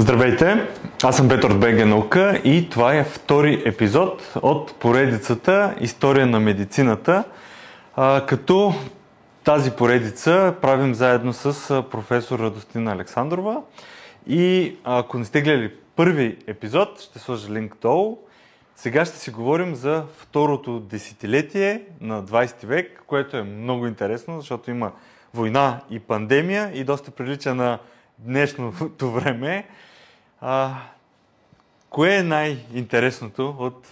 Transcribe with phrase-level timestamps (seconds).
[0.00, 0.68] Здравейте,
[1.02, 7.24] аз съм Петър от Наука и това е втори епизод от поредицата История на медицината,
[8.26, 8.74] като
[9.44, 13.62] тази поредица правим заедно с професор Радостина Александрова
[14.26, 18.18] и ако не сте гледали първи епизод, ще сложа линк долу.
[18.76, 24.70] Сега ще си говорим за второто десетилетие на 20 век, което е много интересно, защото
[24.70, 24.92] има
[25.34, 27.78] война и пандемия и доста прилича на
[28.18, 29.66] днешното време.
[30.40, 30.74] А,
[31.90, 33.88] кое е най-интересното от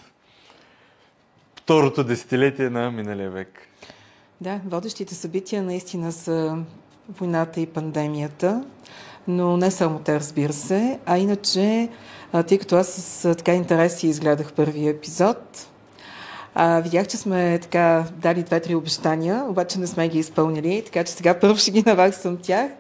[1.56, 3.68] второто десетилетие на миналия век?
[4.40, 6.58] Да, водещите събития наистина са
[7.08, 8.64] войната и пандемията,
[9.28, 11.88] но не само те, разбира се, а иначе,
[12.46, 15.68] тъй като аз с така интереси изгледах първия епизод,
[16.54, 21.12] а, видях, че сме така дали две-три обещания, обаче не сме ги изпълнили, така че
[21.12, 22.70] сега първо ще ги наваксам тях.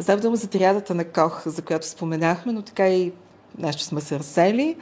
[0.00, 3.12] Става дума за триадата на Кох, за която споменахме, но така и
[3.58, 4.76] нещо сме се разсели.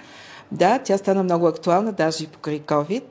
[0.52, 3.05] Да, тя стана много актуална, даже и покрай COVID.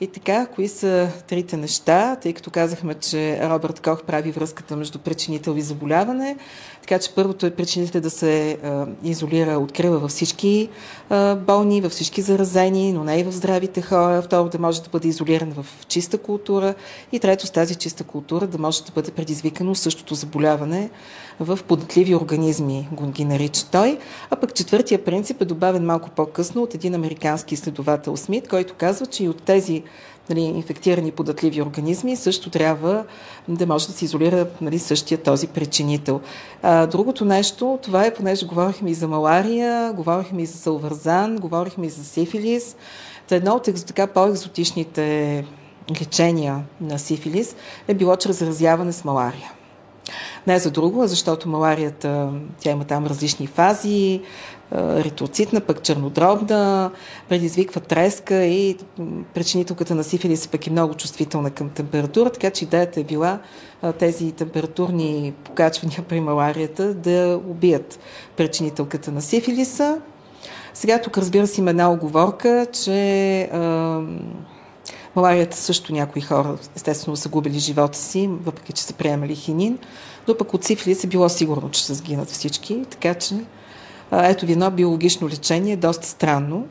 [0.00, 4.98] И така, кои са трите неща, тъй като казахме, че Робърт Кох прави връзката между
[4.98, 6.36] причинител и заболяване.
[6.80, 10.68] Така че първото е причинител да се а, изолира, открива във всички
[11.10, 14.22] а, болни, във всички заразени, но не и в здравите хора.
[14.22, 16.74] Второ, да може да бъде изолиран в чиста култура.
[17.12, 20.90] И трето, с тази чиста култура да може да бъде предизвикано същото заболяване
[21.40, 23.98] в податливи организми, го ги нарича той.
[24.30, 29.06] А пък четвъртия принцип е добавен малко по-късно от един американски изследовател Смит, който казва,
[29.06, 29.82] че и от тези
[30.30, 33.04] нали, инфектирани податливи организми, също трябва
[33.48, 36.20] да може да се изолира нали, същия този причинител.
[36.62, 41.86] А, другото нещо, това е, понеже говорихме и за малария, говорихме и за салварзан, говорихме
[41.86, 42.76] и за сифилис.
[43.28, 45.44] Та едно от така по-екзотичните
[46.00, 47.56] лечения на сифилис
[47.88, 49.55] е било чрез заразяване с малария.
[50.46, 54.20] Не за друго, а защото маларията, тя има там различни фази,
[54.72, 56.90] ритоцитна, пък чернодробна,
[57.28, 58.76] предизвиква треска и
[59.34, 63.38] причинителката на сифилис пък е много чувствителна към температура, така че идеята е била
[63.98, 67.98] тези температурни покачвания при маларията да убият
[68.36, 69.98] причинителката на сифилиса.
[70.74, 73.50] Сега тук разбира се има една оговорка, че
[75.16, 79.78] маларията също някои хора естествено са губили живота си, въпреки че са приемали хинин,
[80.28, 83.34] но пък от сифилис е било сигурно, че ще сгинат всички, така че
[84.12, 86.66] ето ви едно биологично лечение, доста странно.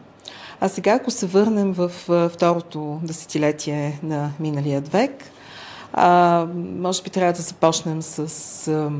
[0.61, 1.91] А сега, ако се върнем в
[2.29, 5.23] второто десетилетие на миналия век,
[5.93, 8.91] а, може би трябва да започнем с а,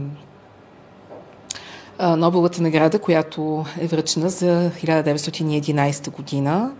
[2.18, 6.72] Нобеловата награда, която е връчена за 1911 година.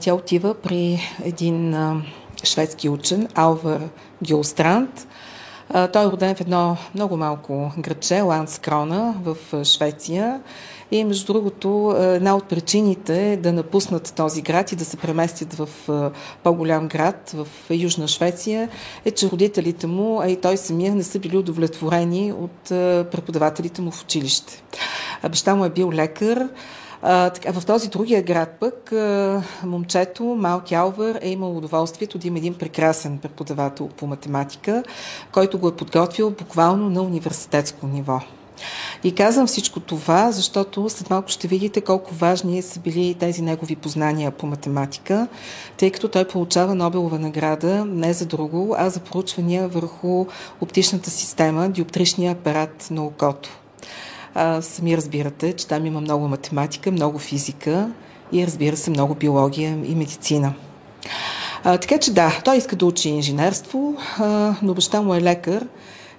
[0.00, 1.76] Тя отива при един
[2.44, 3.80] шведски учен, Алвар
[4.28, 5.08] Гюлстранд,
[5.92, 10.40] той е роден в едно много малко градче, Ланскрона в Швеция.
[10.90, 15.68] И между другото, една от причините да напуснат този град и да се преместят в
[16.42, 18.68] по-голям град в Южна Швеция
[19.04, 22.62] е, че родителите му, а и той самия не са били удовлетворени от
[23.10, 24.62] преподавателите му в училище.
[25.22, 26.48] Баща му е бил лекар,
[27.02, 32.38] така, в този другия град пък а, момчето, Малки Алвър, е имал удоволствието да има
[32.38, 34.82] един прекрасен преподавател по математика,
[35.32, 38.20] който го е подготвил буквално на университетско ниво.
[39.04, 43.76] И казвам всичко това, защото след малко ще видите колко важни са били тези негови
[43.76, 45.28] познания по математика,
[45.76, 50.26] тъй като той получава Нобелова награда не за друго, а за проучвания върху
[50.60, 53.58] оптичната система, диоптричния апарат на окото.
[54.40, 57.90] А, сами разбирате, че там има много математика, много физика
[58.32, 60.54] и разбира се много биология и медицина.
[61.64, 65.66] А, така че да, той иска да учи инженерство, а, но баща му е лекар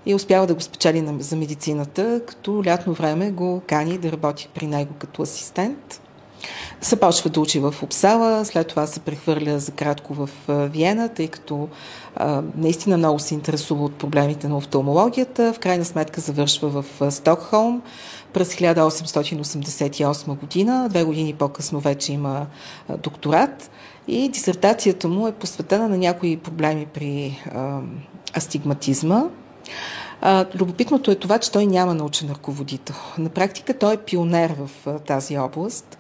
[0.06, 4.68] и успява да го спечели за медицината, като лятно време го кани да работи при
[4.68, 6.02] него като асистент.
[6.82, 11.68] Започва да учи в Обсала, след това се прехвърля за кратко в Виена, тъй като
[12.16, 15.54] а, наистина много се интересува от проблемите на офталмологията.
[15.54, 17.82] В крайна сметка завършва в Стокхолм
[18.34, 20.88] през 1888 година.
[20.90, 22.46] Две години по-късно вече има
[23.04, 23.72] докторат
[24.08, 27.80] и дисертацията му е посветена на някои проблеми при а,
[28.38, 29.24] астигматизма.
[30.22, 32.96] А, любопитното е това, че той няма научен ръководител.
[33.18, 35.99] На практика той е пионер в а, тази област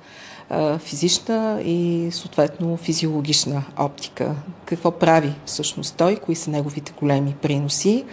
[0.80, 4.36] физична и съответно физиологична оптика.
[4.66, 8.06] Какво прави всъщност той, кои са неговите големи приноси.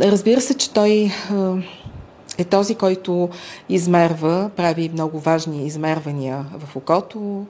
[0.00, 1.12] Разбира се, че той
[2.38, 3.28] е този, който
[3.68, 7.46] измерва, прави много важни измервания в окото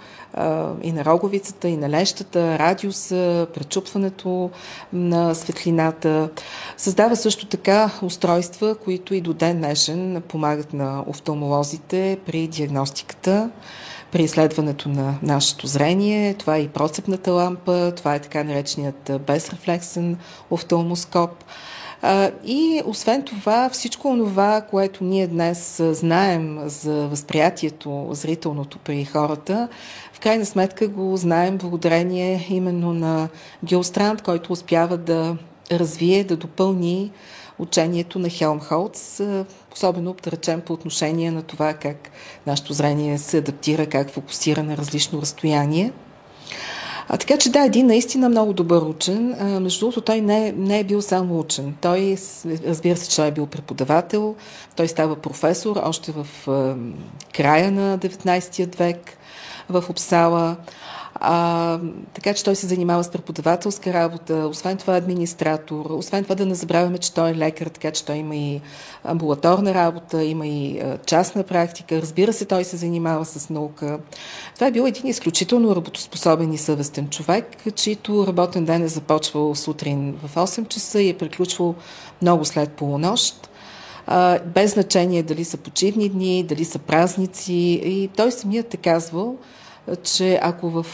[0.82, 4.50] и на роговицата, и на лещата, радиуса, пречупването
[4.93, 6.29] на светлината.
[6.77, 13.50] Създава също така устройства, които и до ден днешен помагат на офталмолозите при диагностиката
[14.12, 16.35] при изследването на нашето зрение.
[16.35, 20.17] Това е и процепната лампа, това е така нареченият безрефлексен
[20.50, 21.31] офталмоскоп.
[22.44, 29.69] И освен това, всичко това, което ние днес знаем за възприятието зрителното при хората,
[30.20, 33.28] крайна сметка го знаем благодарение именно на
[33.64, 35.37] Геостранд, който успява да
[35.72, 37.11] развие, да допълни
[37.58, 39.20] учението на Хелмхолц,
[39.72, 42.11] особено речем по отношение на това как
[42.46, 45.93] нашето зрение се адаптира, как фокусира на различно разстояние.
[47.08, 49.37] А, така че да, един наистина много добър учен.
[49.40, 51.75] А, между другото, той не, не е бил само учен.
[51.81, 52.16] Той,
[52.66, 54.34] разбира се, че той е бил преподавател,
[54.76, 56.75] той става професор още в а,
[57.37, 59.16] края на 19 век
[59.70, 60.56] в Обсала.
[61.14, 61.78] А,
[62.14, 66.55] така че той се занимава с преподавателска работа, освен това администратор, освен това да не
[66.55, 68.61] забравяме, че той е лекар, така че той има и
[69.05, 72.02] амбулаторна работа, има и частна практика.
[72.02, 73.99] Разбира се, той се занимава с наука.
[74.55, 80.19] Това е бил един изключително работоспособен и съвестен човек, чийто работен ден е започвал сутрин
[80.26, 81.75] в 8 часа и е приключвал
[82.23, 83.50] много след полунощ
[84.46, 87.81] без значение дали са почивни дни, дали са празници.
[87.84, 89.37] И той самият е казвал,
[89.96, 90.87] че ако в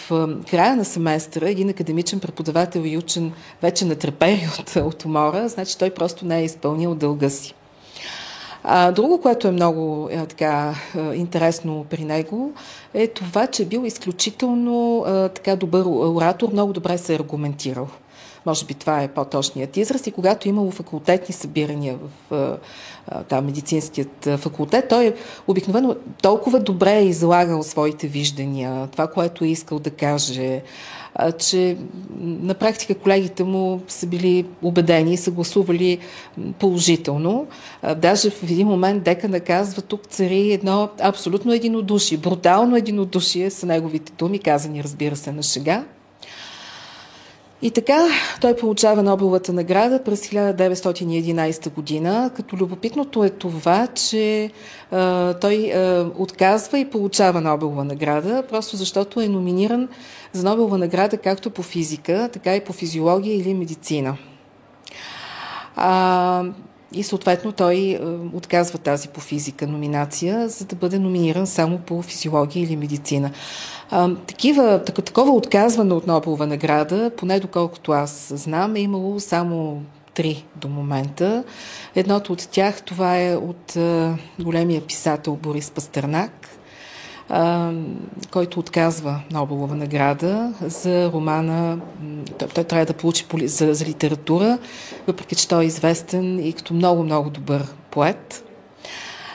[0.50, 3.32] края на семестъра един академичен преподавател и учен
[3.62, 7.54] вече натрепери от, от умора, значи той просто не е изпълнил дълга си.
[8.68, 10.74] А, друго, което е много е, така,
[11.14, 12.52] интересно при него,
[12.94, 17.88] е това, че е бил изключително е, така добър оратор, много добре се е аргументирал.
[18.46, 20.06] Може би това е по-точният израз.
[20.06, 21.98] И когато е имало факултетни събирания
[22.30, 22.58] в
[23.28, 25.14] да, медицинският факултет, той е
[25.46, 30.62] обикновено толкова добре е излагал своите виждания, това, което е искал да каже,
[31.38, 31.76] че
[32.20, 35.98] на практика колегите му са били убедени и са гласували
[36.58, 37.46] положително.
[37.96, 44.12] Даже в един момент дека наказва, тук цари едно абсолютно единодушие, брутално единодушие са неговите
[44.12, 45.84] думи, казани разбира се на шега.
[47.66, 48.08] И така
[48.40, 54.50] той получава Нобеловата награда през 1911 година, като любопитното е това, че
[54.90, 59.88] а, той а, отказва и получава Нобелова награда, просто защото е номиниран
[60.32, 64.16] за Нобелова награда както по физика, така и по физиология или медицина.
[65.76, 66.44] А,
[66.92, 68.00] и съответно той
[68.34, 73.30] отказва тази по физика номинация, за да бъде номиниран само по физиология или медицина.
[74.26, 79.82] Такива, так, такова отказване от Нобелова награда, поне доколкото аз знам, е имало само
[80.14, 81.44] три до момента.
[81.94, 86.48] Едното от тях, това е от а, големия писател Борис Пастернак,
[87.28, 87.72] а,
[88.32, 91.78] който отказва Нобелова награда за романа.
[92.38, 94.58] Той, той трябва да получи за, за литература,
[95.06, 98.44] въпреки че той е известен и като много-много добър поет.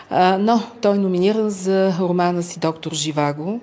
[0.09, 3.61] А, но той е номиниран за романа си Доктор Живаго,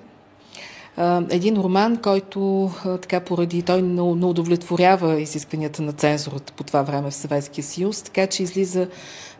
[1.29, 7.15] един роман, който така поради той не удовлетворява изискванията на цензурата по това време в
[7.15, 8.87] Съветския съюз, така че излиза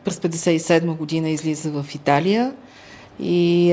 [0.03, 2.53] през 57 година излиза в Италия
[3.19, 3.71] и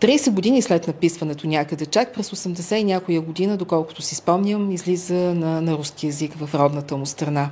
[0.00, 5.14] 30 години след написването някъде, чак през 80 и някоя година, доколкото си спомням, излиза
[5.14, 7.50] на, на руски язик в родната му страна.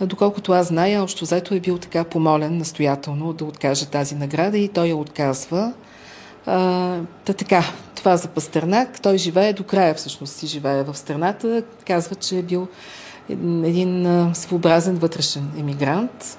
[0.00, 4.68] Доколкото аз зная, общо взето е бил така помолен настоятелно да откаже тази награда и
[4.68, 5.72] той я отказва.
[6.44, 9.00] Та така, това за Пастернак.
[9.00, 11.62] Той живее до края, всъщност си живее в страната.
[11.86, 12.68] Казва, че е бил
[13.64, 16.38] един своеобразен вътрешен емигрант.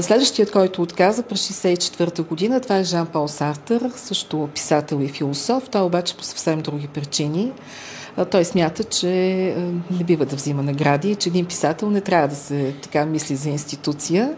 [0.00, 5.68] Следващият, който отказа през 1964 година, това е Жан-Пол Сартър, също писател и философ.
[5.68, 7.52] Той обаче по съвсем други причини.
[8.30, 9.08] Той смята, че
[9.90, 13.48] не бива да взима награди, че един писател не трябва да се така мисли за
[13.48, 14.34] институция.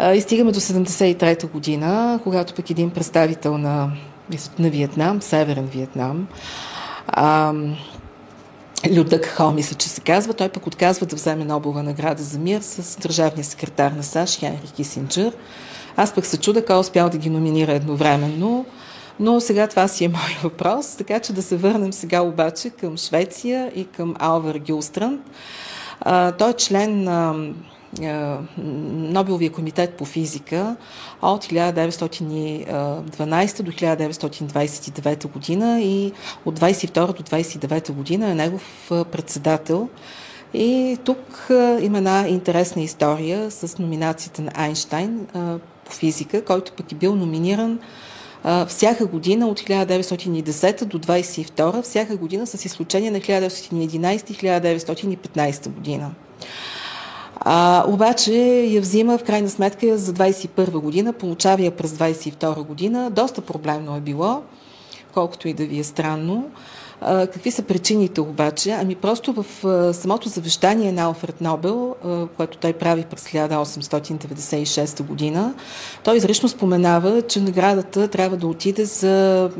[0.00, 3.90] И стигаме до 73-та година, когато пък един представител на,
[4.58, 6.26] на Виетнам, Северен Виетнам,
[8.90, 12.60] Людък Хо, мисля, че се казва, той пък отказва да вземе Нобелова награда за мир
[12.60, 15.32] с държавния секретар на САЩ, Хенри Кисинджер.
[15.96, 18.66] Аз пък се чуда кой е успял да ги номинира едновременно,
[19.20, 22.96] но сега това си е мой въпрос, така че да се върнем сега обаче към
[22.96, 25.20] Швеция и към Алвар Гюлстранд.
[26.38, 27.34] той е член на
[28.58, 30.76] Нобеловия комитет по физика
[31.22, 36.12] от 1912 до 1929 година и
[36.44, 39.88] от 22 до 29 година е негов председател.
[40.54, 45.26] И тук а, има една интересна история с номинацията на Айнштайн
[45.84, 47.78] по физика, който пък е бил номиниран
[48.66, 56.10] всяка година от 1910 до 22, всяка година с изключение на 1911 и 1915 година.
[57.44, 58.32] А, обаче
[58.70, 63.10] я взима в крайна сметка за 21 година, получава я през 22 година.
[63.10, 64.42] Доста проблемно е било,
[65.14, 66.50] колкото и да ви е странно.
[67.00, 68.70] А, какви са причините обаче?
[68.70, 75.02] Ами просто в а, самото завещание на Алфред Нобел, а, което той прави през 1896
[75.02, 75.54] година,
[76.04, 79.50] той изрично споменава, че наградата трябва да отиде за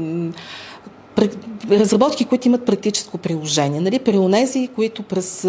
[1.70, 3.80] разработки, които имат практическо приложение.
[3.80, 5.42] Нали, при онези, които през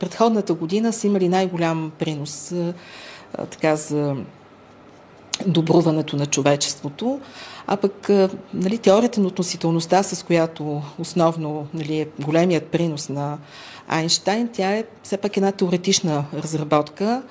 [0.00, 2.54] предходната година са имали най-голям принос
[3.50, 4.16] така, за
[5.46, 7.20] добруването на човечеството,
[7.66, 8.10] а пък
[8.54, 13.38] нали, теорията на относителността, с която основно нали, е големият принос на
[13.88, 17.22] Айнштайн, тя е все пак една теоретична разработка,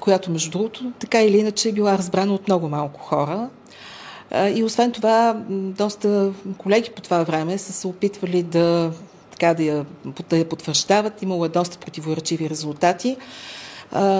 [0.00, 3.48] която, между другото, така или иначе е била разбрана от много малко хора.
[4.34, 8.92] И освен това, доста колеги по това време са се опитвали да,
[9.30, 9.86] така, да, я,
[10.30, 11.22] да я потвърждават.
[11.22, 13.16] Имало е доста противоречиви резултати.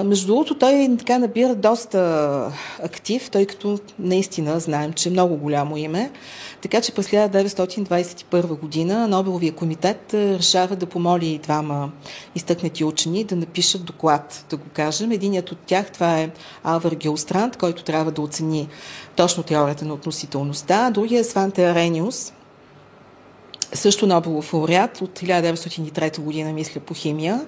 [0.05, 2.51] Между другото, той така набира доста
[2.83, 6.11] актив, тъй като наистина знаем, че е много голямо име.
[6.61, 11.91] Така че през 1921 година Нобеловия комитет решава да помоли двама
[12.35, 15.11] изтъкнати учени да напишат доклад, да го кажем.
[15.11, 16.29] Единият от тях, това е
[16.63, 18.67] Алвар Геостранд, който трябва да оцени
[19.15, 20.91] точно теорията на относителността.
[20.91, 22.33] Другия е Сванте Арениус,
[23.73, 27.45] също Нобелов лауреат от 1903 година, мисля, по химия.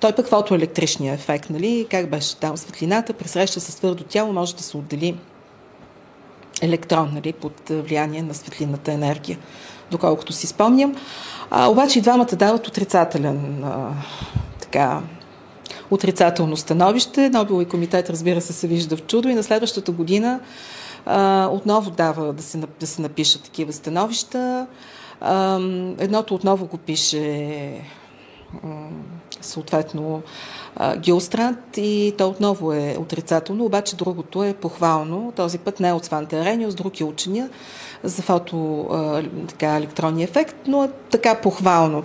[0.00, 1.86] Той пък фотоелектричния ефект, нали?
[1.90, 5.16] Как беше там светлината, при среща с твърдо тяло може да се отдели
[6.62, 7.32] електрон, нали?
[7.32, 9.38] Под влияние на светлинната енергия,
[9.90, 10.94] доколкото си спомням.
[11.50, 13.90] А, обаче и двамата дават отрицателен а,
[14.60, 15.00] така,
[15.90, 17.30] отрицателно становище.
[17.30, 20.40] Нобелови комитет, разбира се, се вижда в чудо и на следващата година
[21.06, 24.66] а, отново дава да се, да се напишат такива становища.
[25.98, 27.84] Едното отново го пише
[29.40, 30.22] съответно
[30.96, 35.32] Геострант и то отново е отрицателно, обаче другото е похвално.
[35.36, 37.50] Този път не е от Сванте Арениус, друг е учения
[38.02, 38.86] за фото
[39.48, 42.04] така, електронния ефект, но е така похвално.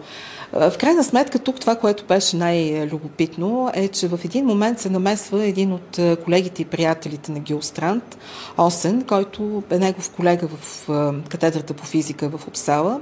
[0.54, 5.46] В крайна сметка тук това, което беше най-любопитно е, че в един момент се намесва
[5.46, 8.18] един от колегите и приятелите на Гилстрант,
[8.58, 10.88] Осен, който е негов колега в
[11.30, 13.02] катедрата по физика в Обсала.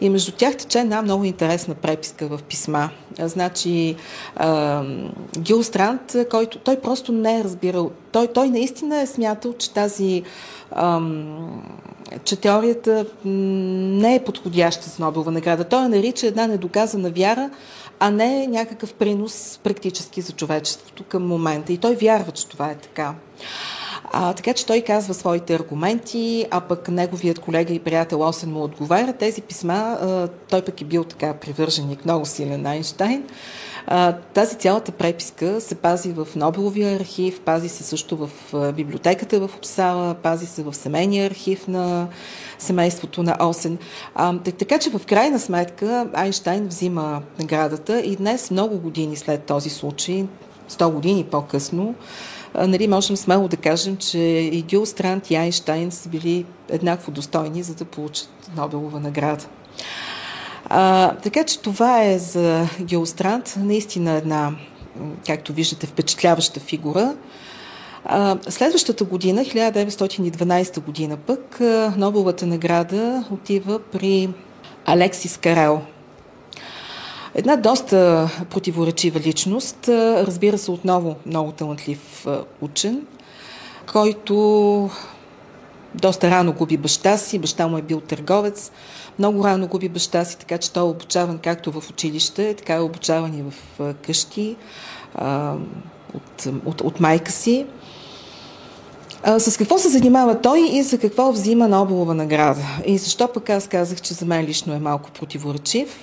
[0.00, 2.90] И между тях тече една много интересна преписка в писма.
[3.18, 3.96] Значи,
[5.38, 10.22] Гилстрант, който той просто не е разбирал, той, той наистина е смятал, че тази
[10.70, 11.62] ам,
[12.24, 15.64] че теорията не е подходяща с Нобелова награда.
[15.64, 17.50] Той я нарича една недоказана вяра,
[18.00, 21.72] а не някакъв принос практически за човечеството към момента.
[21.72, 23.14] И той вярва, че това е така.
[24.12, 28.62] А, така че той казва своите аргументи, а пък неговият колега и приятел Осен му
[28.62, 29.12] отговаря.
[29.12, 33.24] Тези писма, а, той пък е бил така привърженик, много силен Айнштайн.
[34.34, 38.30] Тази цялата преписка се пази в Нобеловия архив, пази се също в
[38.72, 42.08] библиотеката в Обсала, пази се в семейния архив на
[42.58, 43.78] семейството на Осен.
[44.58, 50.26] Така че в крайна сметка Айнштайн взима наградата и днес, много години след този случай,
[50.70, 51.94] 100 години по-късно,
[52.54, 57.62] нали, можем смело да кажем, че и Гюл Странт и Айнштайн са били еднакво достойни,
[57.62, 59.44] за да получат Нобелова награда.
[60.74, 63.54] А, така че това е за Геострант.
[63.58, 64.52] Наистина една,
[65.26, 67.14] както виждате, впечатляваща фигура.
[68.04, 71.60] А, следващата година, 1912 година пък,
[71.96, 74.28] Нобеловата награда отива при
[74.86, 75.80] Алексис Карел.
[77.34, 82.26] Една доста противоречива личност, разбира се, отново много талантлив
[82.60, 83.06] учен,
[83.92, 84.90] който
[85.94, 87.38] доста рано губи баща си.
[87.38, 88.72] Баща му е бил търговец.
[89.18, 92.80] Много рано губи баща си, така че той е обучаван както в училище, така е
[92.80, 94.56] обучаван и в къщи
[96.14, 97.66] от, от, от майка си.
[99.38, 102.62] С какво се занимава той и за какво взима Нобелова награда?
[102.86, 105.98] И защо пък аз казах, че за мен лично е малко противоречив?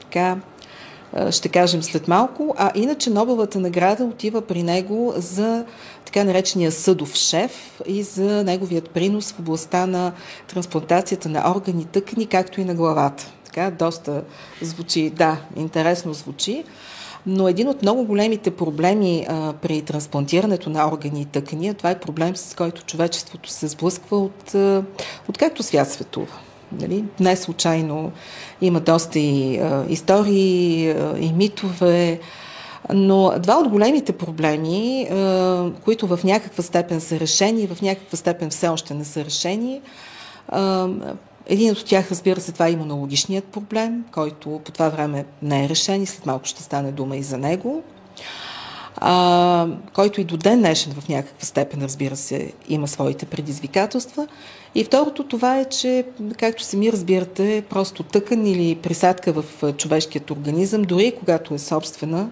[0.00, 0.36] Така,
[1.30, 2.54] ще кажем след малко.
[2.58, 5.64] А иначе Нобеловата награда отива при него за
[6.04, 10.12] така наречения съдов шеф и за неговият принос в областта на
[10.48, 13.32] трансплантацията на органи, тъкани, както и на главата.
[13.44, 14.22] Така, доста
[14.62, 16.64] звучи, да, интересно звучи.
[17.26, 22.00] Но един от много големите проблеми а, при трансплантирането на органи и тъкани, това е
[22.00, 24.54] проблем, с който човечеството се сблъсква от,
[25.28, 26.47] от както свят светува.
[26.72, 27.04] Нали?
[27.20, 28.12] Не случайно
[28.60, 32.20] има доста и а, истории, а, и митове,
[32.94, 38.50] но два от големите проблеми, а, които в някаква степен са решени, в някаква степен
[38.50, 39.80] все още не са решени,
[40.48, 40.88] а,
[41.46, 45.68] един от тях, разбира се, това е имунологичният проблем, който по това време не е
[45.68, 47.82] решен и след малко ще стане дума и за него
[49.00, 54.26] а, който и до ден днешен в някаква степен, разбира се, има своите предизвикателства.
[54.78, 56.04] И второто това е, че,
[56.36, 62.30] както сами разбирате, просто тъкан или присадка в човешкият организъм, дори когато е собствена,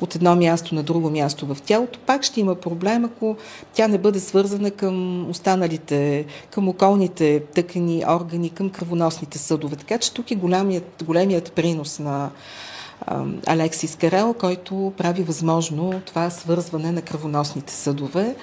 [0.00, 3.36] от едно място на друго място в тялото, пак ще има проблем, ако
[3.72, 9.76] тя не бъде свързана към останалите, към околните тъкани, органи, към кръвоносните съдове.
[9.76, 12.30] Така че тук е големият, големият принос на
[13.46, 18.36] Алексис Карел, който прави възможно това свързване на кръвоносните съдове.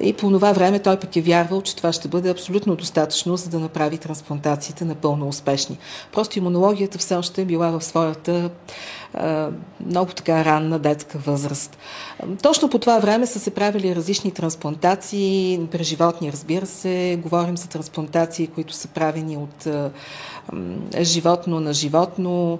[0.00, 3.50] И по това време той пък е вярвал, че това ще бъде абсолютно достатъчно, за
[3.50, 5.78] да направи трансплантациите напълно успешни.
[6.12, 8.50] Просто имунологията все още е била в своята
[9.86, 11.78] много така ранна детска възраст.
[12.42, 17.18] Точно по това време са се правили различни трансплантации при животни, разбира се.
[17.22, 19.68] Говорим за трансплантации, които са правени от
[21.00, 22.58] животно на животно.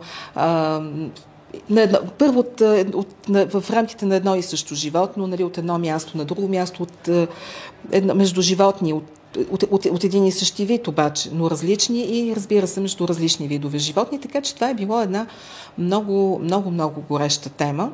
[1.70, 5.44] На едно, първо от, е, от, на, в рамките на едно и също животно, нали,
[5.44, 7.28] от едно място на друго място, от, е,
[7.92, 9.04] едно, между животни, от,
[9.50, 13.48] от, от, от един и същи вид обаче, но различни и разбира се между различни
[13.48, 15.26] видове животни, така че това е било една
[15.78, 17.92] много, много, много гореща тема.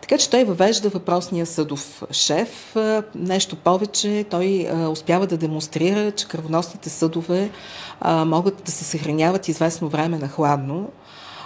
[0.00, 2.76] Така че той въвежда въпросния съдов шеф.
[2.76, 7.50] Е, нещо повече, той успява да демонстрира, че кръвоносните съдове
[8.04, 10.88] могат да се съхраняват известно време на хладно,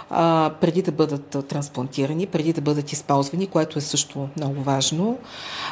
[0.09, 5.17] а, преди да бъдат трансплантирани, преди да бъдат използвани, което е също много важно.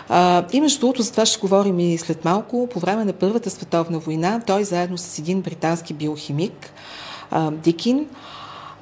[0.09, 2.69] А, и между другото, за това ще говорим и след малко.
[2.73, 6.73] По време на Първата световна война, той заедно с един британски биохимик,
[7.31, 8.07] а, Дикин,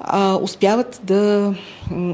[0.00, 1.54] а, успяват да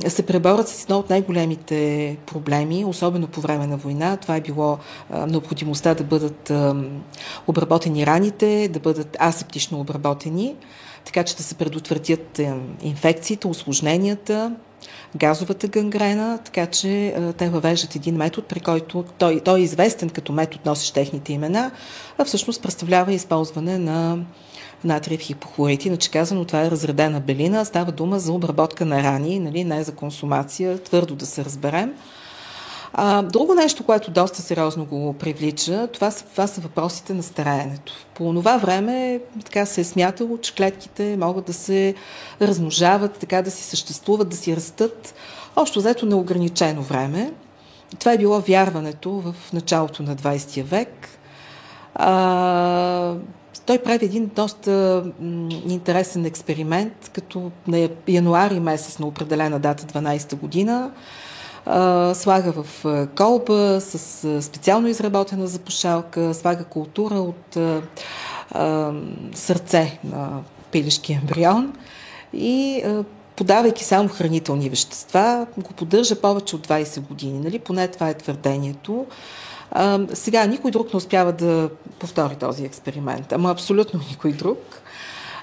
[0.08, 4.16] се преборят с едно от най-големите проблеми, особено по време на война.
[4.16, 4.78] Това е било
[5.10, 6.76] а, необходимостта да бъдат а,
[7.46, 10.54] обработени раните, да бъдат асептично обработени
[11.04, 12.40] така че да се предотвратят
[12.82, 14.56] инфекциите, осложненията,
[15.16, 20.10] газовата гангрена, така че е, те въвеждат един метод, при който той, той е известен
[20.10, 21.70] като метод, носещ техните имена,
[22.18, 24.18] а всъщност представлява използване на
[24.84, 25.84] натриев хипохлорид.
[25.84, 27.64] Иначе казано, това е разредена белина.
[27.64, 31.94] Става дума за обработка на рани, нали, не за консумация, твърдо да се разберем.
[32.92, 37.92] А, друго нещо, което доста сериозно го привлича, това това са въпросите на стараенето.
[38.14, 41.94] По това време така се е смятало, че клетките могат да се
[42.42, 45.14] размножават, така да си съществуват, да си растат,
[45.56, 47.32] общо взето неограничено време.
[47.98, 51.08] Това е било вярването в началото на 20 век.
[51.94, 53.14] А,
[53.66, 55.04] той прави един доста
[55.68, 60.90] интересен експеримент, като на януари месец на определена дата, 12 година,
[62.14, 62.84] слага в
[63.16, 67.58] колба с специално изработена запушалка, слага култура от
[69.34, 70.40] сърце на
[70.72, 71.72] пилешки ембрион
[72.32, 72.84] и
[73.36, 77.38] подавайки само хранителни вещества, го поддържа повече от 20 години.
[77.38, 77.58] Нали?
[77.58, 79.06] Поне това е твърдението.
[80.12, 84.58] Сега никой друг не успява да повтори този експеримент, ама абсолютно никой друг.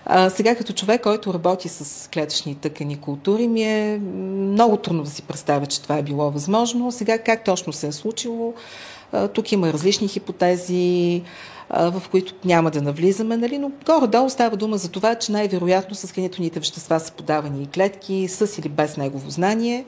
[0.09, 5.09] А, сега като човек, който работи с клетъчни тъкани култури, ми е много трудно да
[5.09, 6.91] си представя, че това е било възможно.
[6.91, 8.53] Сега как точно се е случило?
[9.11, 11.23] А, тук има различни хипотези,
[11.69, 13.57] а, в които няма да навлизаме, нали?
[13.57, 18.27] но горе-долу става дума за това, че най-вероятно с хранителните вещества са подавани и клетки
[18.27, 19.85] с или без негово знание.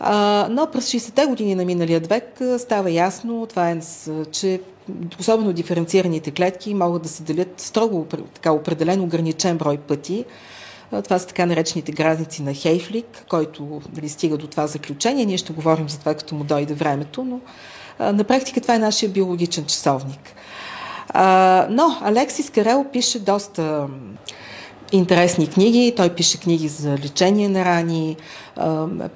[0.00, 3.80] А, но през 60-те години на миналия век става ясно, това е,
[4.32, 4.60] че
[5.20, 10.24] особено диференцираните клетки могат да се делят строго така определен ограничен брой пъти.
[11.04, 15.26] Това са така наречените граници на Хейфлик, който дали, стига до това заключение.
[15.26, 17.40] Ние ще говорим за това, като му дойде времето, но
[17.98, 20.34] а, на практика това е нашия биологичен часовник.
[21.08, 23.86] А, но Алексис Карел пише доста
[24.92, 25.92] интересни книги.
[25.96, 28.16] Той пише книги за лечение на рани,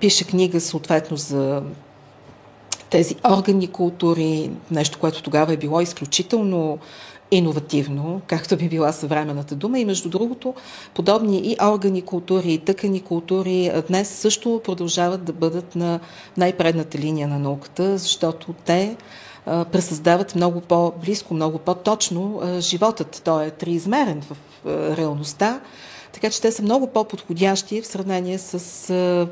[0.01, 1.63] пише книга съответно за
[2.91, 6.79] тези органи култури, нещо, което тогава е било изключително
[7.31, 9.79] иновативно, както би била съвременната дума.
[9.79, 10.55] И между другото,
[10.95, 16.01] подобни и органи култури, и тъкани култури днес също продължават да бъдат на
[16.37, 18.97] най-предната линия на науката, защото те
[19.47, 23.23] пресъздават много по-близко, много по-точно животът.
[23.25, 24.37] Той е триизмерен в
[24.97, 25.61] реалността,
[26.13, 29.29] така че те са много по-подходящи в сравнение с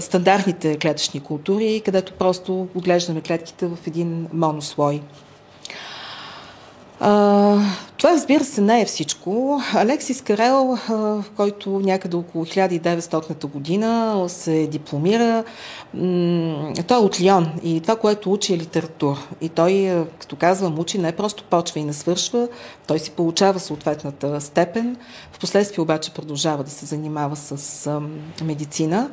[0.00, 5.02] стандартните клетъчни култури, където просто отглеждаме клетките в един монослой.
[7.00, 7.58] А,
[7.96, 9.60] това, разбира се, не е всичко.
[9.74, 10.78] Алексис Карел,
[11.36, 15.44] който някъде около 1900 година се дипломира,
[16.86, 19.18] той е от Лион и това, което учи е литература.
[19.40, 22.48] И той, като казвам, учи не просто почва и не свършва,
[22.86, 24.96] той си получава съответната степен.
[25.32, 28.00] Впоследствие обаче продължава да се занимава с
[28.44, 29.10] медицина.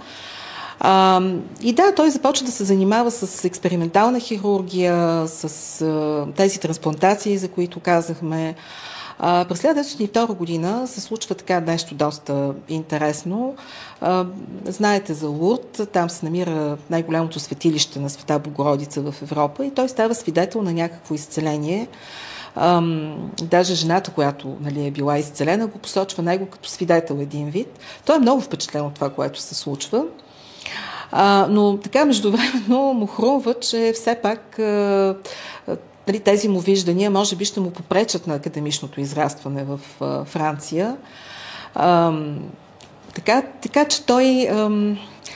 [0.80, 1.22] А,
[1.62, 7.48] и да, той започва да се занимава с експериментална хирургия, с а, тези трансплантации, за
[7.48, 8.56] които казахме.
[9.20, 13.56] А, през 1902 година се случва така нещо доста интересно.
[14.02, 14.26] А,
[14.66, 19.90] знаете за Лурд, там се намира най-голямото светилище на Света Богородица в Европа и той
[19.90, 21.88] става свидетел на някакво изцеление.
[22.56, 27.80] Ам, даже жената, която нали, е била изцелена, го посочва него като свидетел един вид.
[28.06, 30.06] Той е много впечатлен от това, което се случва.
[31.12, 35.16] А, но така междувременно му хрумва, че все пак а,
[36.08, 40.98] нали, тези му виждания може би ще му попречат на академичното израстване в а, Франция.
[41.76, 42.14] А,
[43.16, 44.48] така, така че той...
[44.52, 44.70] А,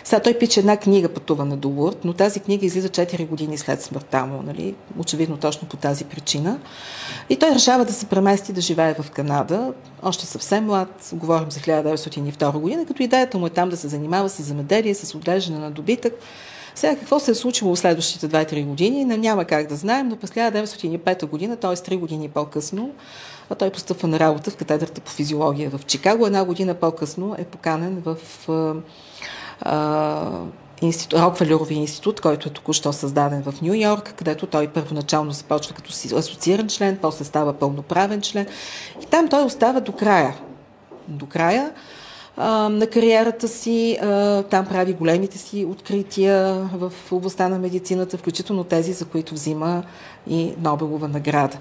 [0.03, 3.81] сега той пише една книга Пътуване до Лурд, но тази книга излиза 4 години след
[3.81, 4.75] смъртта му, нали?
[4.97, 6.59] очевидно точно по тази причина.
[7.29, 11.59] И той решава да се премести да живее в Канада, още съвсем млад, говорим за
[11.59, 15.71] 1902 година, като идеята му е там да се занимава с земеделие, с отглеждане на
[15.71, 16.13] добитък.
[16.75, 20.29] Сега какво се е случило в следващите 2-3 години, няма как да знаем, но през
[20.29, 21.71] 1905 година, т.е.
[21.71, 22.91] 3 години по-късно,
[23.49, 26.25] а той постъпва на работа в катедрата по физиология в Чикаго.
[26.25, 28.17] Една година по-късно е поканен в
[30.82, 35.93] институт, Рокфелеровия институт, който е току-що създаден в Нью Йорк, където той първоначално започва като
[36.17, 38.48] асоцииран член, после става пълноправен член.
[39.04, 40.36] И там той остава до края.
[41.08, 41.72] До края
[42.69, 43.98] на кариерата си.
[44.50, 49.84] Там прави големите си открития в областта на медицината, включително тези, за които взима
[50.28, 51.58] и Нобелова награда.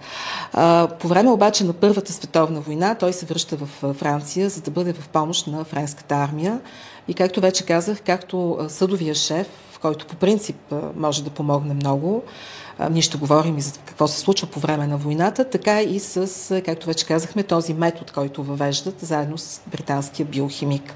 [0.99, 4.93] По време обаче на Първата световна война той се връща в Франция, за да бъде
[4.93, 6.61] в помощ на френската армия
[7.09, 9.47] и както вече казах, както съдовия шеф,
[9.83, 10.57] който по принцип
[10.97, 12.23] може да помогне много,
[12.91, 16.63] ние ще говорим и за какво се случва по време на войната, така и с,
[16.65, 20.95] както вече казахме, този метод, който въвеждат заедно с британския биохимик.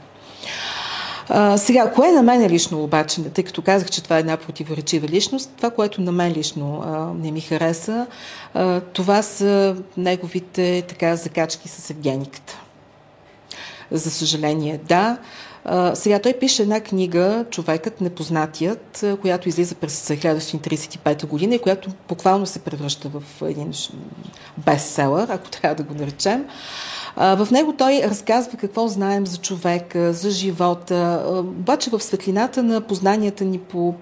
[1.56, 5.50] Сега, кое на мен лично обаче, тъй като казах, че това е една противоречива личност,
[5.56, 8.06] това, което на мен лично а, не ми хареса,
[8.54, 12.58] а, това са неговите така закачки с Евгениката.
[13.90, 15.18] За съжаление, да.
[15.94, 22.46] Сега той пише една книга, Човекът непознатият, която излиза през 1935 година и която буквално
[22.46, 23.72] се превръща в един
[24.58, 26.44] бестселър, ако трябва да го наречем.
[27.16, 33.44] В него той разказва какво знаем за човека, за живота, обаче в светлината на познанията
[33.44, 33.94] ни по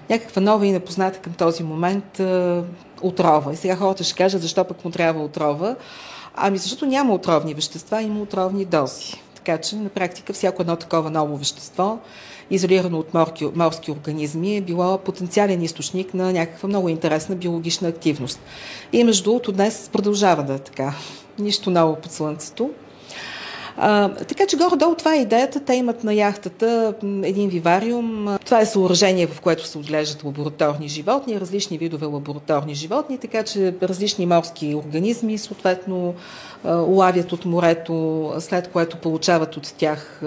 [0.10, 2.64] някаква нова и непозната към този момент а,
[3.02, 3.54] отрова.
[3.54, 5.76] И сега хората ще кажат, защо пък му трябва отрова.
[6.36, 9.14] Ами защото няма отровни вещества, има отровни дози.
[9.36, 12.00] Така че на практика всяко едно такова ново вещество,
[12.50, 18.40] изолирано от морски, морски организми, е било потенциален източник на някаква много интересна биологична активност.
[18.94, 20.94] И между другото днес продължава да е така.
[21.40, 22.70] Нищо ново под слънцето.
[23.78, 25.60] А, така че горе-долу това е идеята.
[25.60, 28.38] Те имат на яхтата един вивариум.
[28.46, 33.76] Това е съоръжение, в което се отглеждат лабораторни животни, различни видове лабораторни животни, така че
[33.82, 36.14] различни морски организми съответно
[36.66, 40.22] улавят от морето, след което получават от тях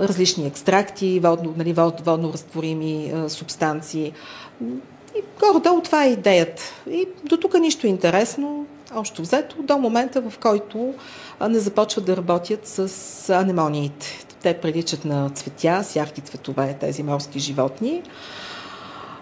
[0.00, 1.72] различни екстракти, водно, нали,
[2.04, 4.12] водно разтворими субстанции.
[5.18, 6.62] И горе-долу това е идеята.
[6.90, 10.94] И до тук нищо интересно, общо взето, до момента, в който
[11.40, 14.26] не започват да работят с анемониите.
[14.42, 18.02] те приличат на цветя, с ярки цветове тези морски животни.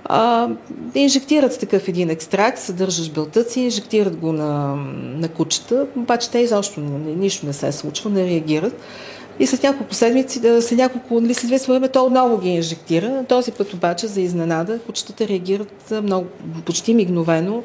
[0.05, 0.49] А,
[0.95, 7.47] инжектират такъв един екстракт, съдържаш белтъци, инжектират го на, на кучета, обаче те изобщо нищо
[7.47, 8.81] не се случва, не реагират.
[9.39, 13.25] И след няколко седмици, след няколко, нали, след известно време, то отново ги инжектира.
[13.29, 16.27] Този път обаче, за изненада, кучетата реагират много,
[16.65, 17.63] почти мигновено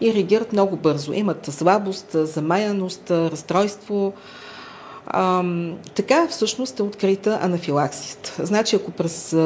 [0.00, 1.12] и реагират много бързо.
[1.12, 4.12] Имат слабост, замаяност, разстройство.
[5.06, 5.44] А,
[5.94, 8.46] така всъщност е открита анафилаксията.
[8.46, 9.36] Значи, ако през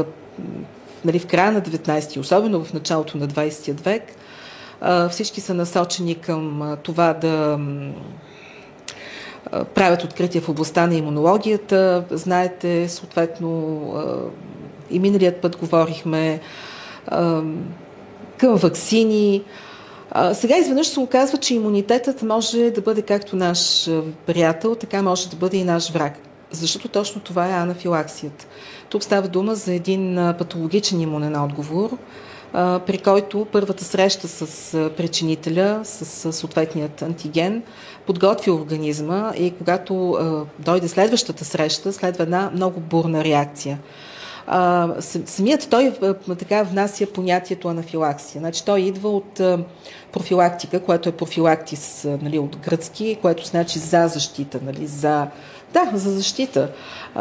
[1.05, 4.03] нали, в края на 19 особено в началото на 20 век,
[5.11, 7.59] всички са насочени към това да
[9.75, 12.05] правят открития в областта на имунологията.
[12.11, 13.81] Знаете, съответно,
[14.91, 16.41] и миналият път говорихме
[18.39, 19.43] към вакцини.
[20.33, 23.91] Сега изведнъж се оказва, че имунитетът може да бъде както наш
[24.27, 26.19] приятел, така може да бъде и наш враг.
[26.51, 28.47] Защото точно това е анафилаксията.
[28.89, 31.91] Тук става дума за един патологичен имунен отговор,
[32.87, 37.63] при който първата среща с причинителя, с съответният антиген,
[38.07, 40.19] подготви организма и когато
[40.59, 43.79] дойде следващата среща, следва една много бурна реакция.
[45.27, 45.93] самият той
[46.39, 48.41] така внася понятието анафилаксия.
[48.41, 49.41] Значи той идва от
[50.13, 55.27] профилактика, което е профилактис нали, от гръцки, което значи за защита, нали, за
[55.75, 56.69] да, за защита.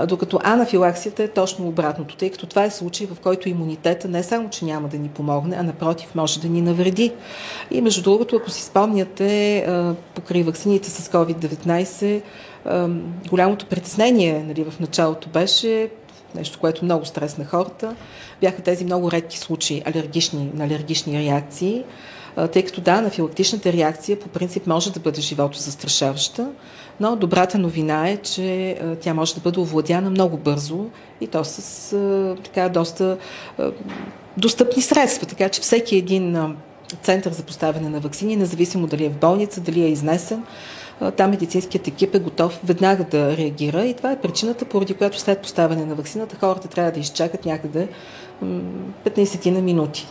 [0.07, 4.49] Докато анафилаксията е точно обратното, тъй като това е случай, в който имунитета не само,
[4.49, 7.13] че няма да ни помогне, а напротив, може да ни навреди.
[7.71, 9.65] И между другото, ако си спомняте,
[10.15, 12.21] покрай вакцините с COVID-19,
[13.29, 15.89] голямото притеснение нали, в началото беше
[16.35, 17.95] нещо, което много стрес на хората,
[18.41, 21.83] бяха тези много редки случаи алергични, на алергични реакции,
[22.53, 26.49] тъй като да, анафилактичната реакция по принцип може да бъде живото застрашаваща,
[26.99, 30.85] но добрата новина е, че тя може да бъде овладяна много бързо
[31.21, 31.95] и то с
[32.43, 33.17] така доста
[34.37, 35.27] достъпни средства.
[35.27, 36.55] Така че всеки един
[37.01, 40.43] център за поставяне на вакцини, независимо дали е в болница, дали е изнесен,
[41.17, 45.41] там медицинският екип е готов веднага да реагира и това е причината, поради която след
[45.41, 47.87] поставяне на вакцината хората трябва да изчакат някъде
[49.05, 50.07] 15 на минути.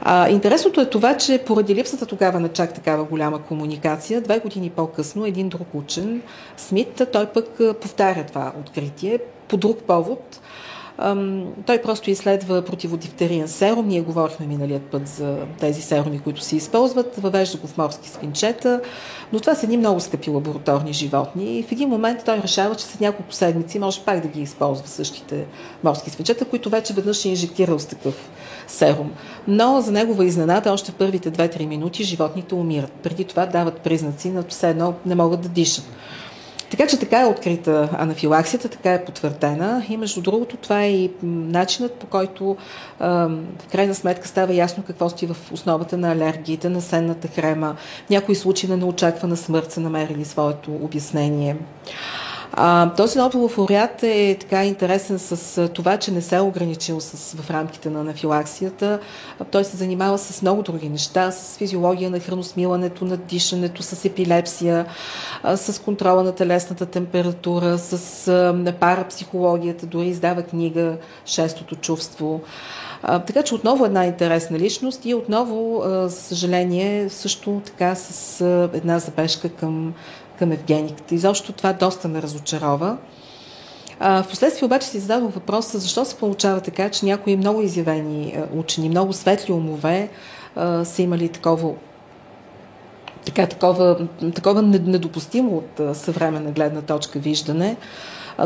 [0.00, 4.70] А, интересното е това, че поради липсата тогава на чак такава голяма комуникация, две години
[4.70, 6.22] по-късно един друг учен,
[6.56, 10.40] Смит, той пък повтаря това откритие по друг повод.
[11.66, 13.86] Той просто изследва противодифтериен серум.
[13.88, 17.16] Ние говорихме миналият път за тези серуми, които се използват.
[17.16, 18.80] Въвежда го в морски свинчета.
[19.32, 21.58] Но това са едни много скъпи лабораторни животни.
[21.58, 24.88] И в един момент той решава, че след няколко седмици може пак да ги използва
[24.88, 25.46] същите
[25.84, 28.30] морски свинчета, които вече веднъж е инжектирал с такъв
[28.68, 29.12] серум.
[29.48, 32.92] Но за негова изненада, още в първите 2-3 минути животните умират.
[32.92, 35.84] Преди това дават признаци на все едно не могат да дишат.
[36.70, 41.10] Така че така е открита анафилаксията, така е потвърдена и между другото това е и
[41.22, 42.56] начинът по който
[43.00, 47.76] в крайна сметка става ясно какво стои в основата на алергиите, на сенната хрема.
[48.10, 51.56] Някои случаи на неочаквана смърт са намерили своето обяснение.
[52.60, 57.36] А, този Нобелов лауреат е така интересен с това, че не се е ограничил с,
[57.36, 58.98] в рамките на анафилаксията.
[59.50, 64.86] Той се занимава с много други неща, с физиология на храносмилането, на дишането, с епилепсия,
[65.42, 72.40] а, с контрола на телесната температура, с а, парапсихологията, дори издава книга Шестото чувство.
[73.02, 78.40] А, така че отново една интересна личност и отново, а, за съжаление, също така с
[78.40, 79.94] а, една забежка към
[80.38, 81.14] към Евгениката.
[81.14, 82.96] Изобщо това доста ме разочарова.
[84.00, 88.88] А, впоследствие обаче си зададох въпроса защо се получава така, че някои много изявени учени,
[88.88, 90.08] много светли умове
[90.56, 91.74] а, са имали такова
[93.24, 97.76] така, такова, такова недопустимо от съвременна гледна точка виждане,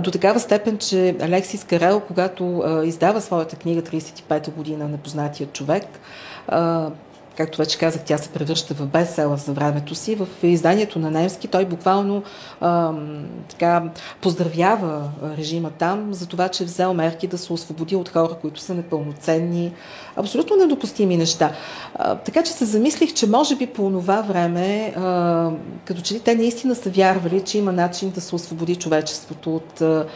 [0.01, 5.85] до такава степен, че Алексис Карел, когато а, издава своята книга 35-та година Непознатия човек,
[6.49, 6.91] а,
[7.37, 10.15] както вече казах, тя се превръща в бестселър за времето си.
[10.15, 12.23] В изданието на немски той буквално
[12.61, 12.93] а,
[13.49, 13.83] така,
[14.21, 18.61] поздравява режима там за това, че е взел мерки да се освободи от хора, които
[18.61, 19.73] са непълноценни,
[20.17, 21.53] абсолютно недопустими неща.
[21.95, 25.51] А, така че се замислих, че може би по това време, а,
[25.85, 29.81] като че ли те наистина са вярвали, че има начин да се освободи човечеството от
[29.81, 30.07] а,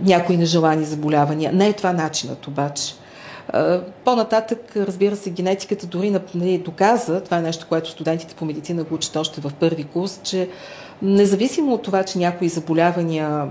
[0.00, 1.52] някои нежелани заболявания.
[1.52, 2.94] Не е това начинът обаче.
[4.04, 8.94] По-нататък, разбира се, генетиката дори нали, доказа, това е нещо, което студентите по медицина го
[8.94, 10.48] учат още в първи курс, че
[11.02, 13.48] независимо от това, че някои заболявания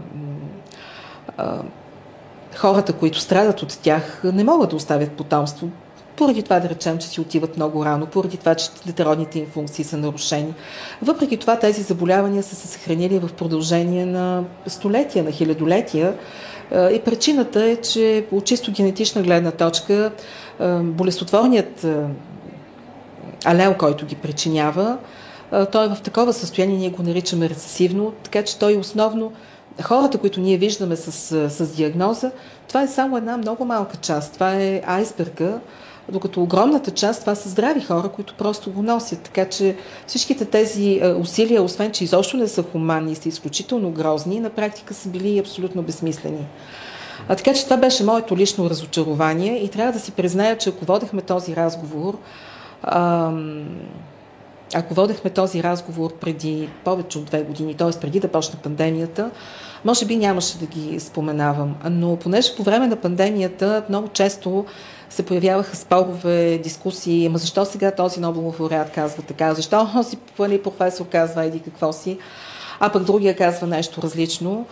[2.56, 5.70] хората, които страдат от тях, не могат да оставят потомство.
[6.18, 9.84] поради това да речем, че си отиват много рано, поради това, че детеродните им функции
[9.84, 10.54] са нарушени.
[11.02, 16.14] Въпреки това тези заболявания са се съхранили в продължение на столетия, на хилядолетия.
[16.72, 20.12] И причината е, че от чисто генетична гледна точка
[20.82, 21.86] болестотворният
[23.46, 24.98] алел, който ги причинява,
[25.72, 29.32] той е в такова състояние, ние го наричаме рецесивно, така че той основно
[29.82, 31.12] хората, които ние виждаме с,
[31.50, 32.32] с диагноза,
[32.68, 34.34] това е само една много малка част.
[34.34, 35.60] Това е айсберга,
[36.12, 39.22] докато огромната част това са здрави хора, които просто го носят.
[39.22, 39.76] Така че
[40.08, 45.10] всичките тези усилия, освен че изобщо не са хуманни са изключително грозни, на практика са
[45.10, 46.46] били абсолютно безсмислени.
[47.30, 50.86] А, така че това беше моето лично разочарование и трябва да си призная, че ако
[50.86, 52.18] водехме този разговор,
[52.84, 53.66] ам,
[54.76, 58.00] ако водехме този разговор преди повече от две години, т.е.
[58.00, 59.30] преди да почне пандемията,
[59.86, 61.76] може би нямаше да ги споменавам.
[61.90, 64.66] Но понеже по време на пандемията много често
[65.10, 70.62] се появяваха спорове, дискусии, ама защо сега този Нобелов лауреат казва така, защо този пълни
[70.62, 72.18] професор казва еди какво си,
[72.80, 74.66] а пък другия казва нещо различно.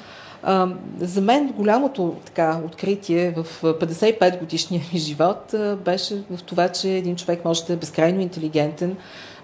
[0.99, 7.15] За мен голямото така, откритие в 55 годишния ми живот беше в това, че един
[7.15, 8.97] човек може да е безкрайно интелигентен,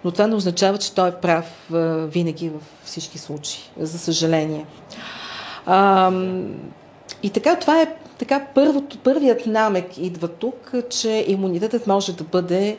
[0.04, 1.46] но това не означава, че той е прав
[2.12, 4.66] винаги във всички случаи, за съжаление.
[7.24, 12.78] И така, това е така първото, първият намек идва тук, че имунитетът може да бъде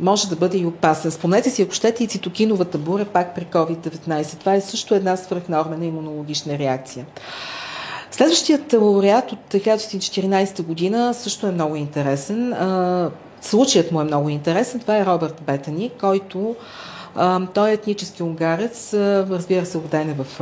[0.00, 1.10] може да бъде и опасен.
[1.10, 4.38] Спомнете си, ако щете и цитокиновата бура пак при COVID-19.
[4.38, 7.06] Това е също една свръхнормена имунологична реакция.
[8.10, 12.54] Следващият лауреат от 1914 година също е много интересен.
[13.40, 14.80] Случаят му е много интересен.
[14.80, 16.56] Това е Робърт Бетани, който
[17.54, 20.40] той е етнически унгарец, разбира се, роден е в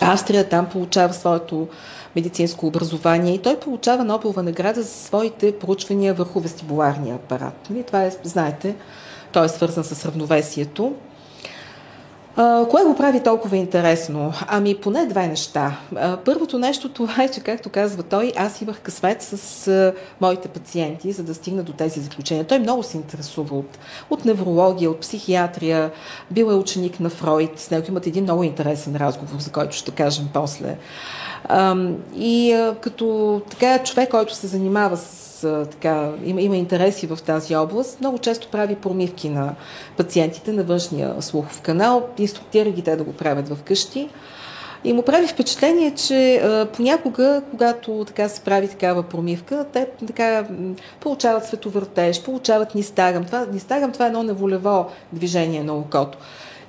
[0.00, 1.68] Австрия, там получава своето
[2.16, 7.66] медицинско образование и той получава Нобелова награда за своите проучвания върху вестибуларния апарат.
[7.70, 8.76] Нали, това е, знаете,
[9.32, 10.94] той е свързан с равновесието.
[12.36, 14.32] А, кое го прави толкова интересно?
[14.48, 15.78] Ами поне две неща.
[15.96, 20.48] А, първото нещо това е, че както казва той, аз имах късмет с а, моите
[20.48, 22.44] пациенти, за да стигна до тези заключения.
[22.44, 23.78] Той много се интересува от,
[24.10, 25.90] от неврология, от психиатрия,
[26.30, 29.90] бил е ученик на Фройд, с него имат един много интересен разговор, за който ще
[29.90, 30.76] кажем после.
[32.16, 35.30] И като така човек, който се занимава с
[35.70, 39.54] така, има, има интереси в тази област, много често прави промивки на
[39.96, 44.08] пациентите на външния слухов канал, инструктира ги те да го правят в къщи.
[44.84, 50.46] И му прави впечатление, че а, понякога, когато така се прави такава промивка, те така
[51.00, 53.24] получават световъртеж, получават нистагъм.
[53.24, 56.18] Това, нистагъм това е едно неволево движение на окото.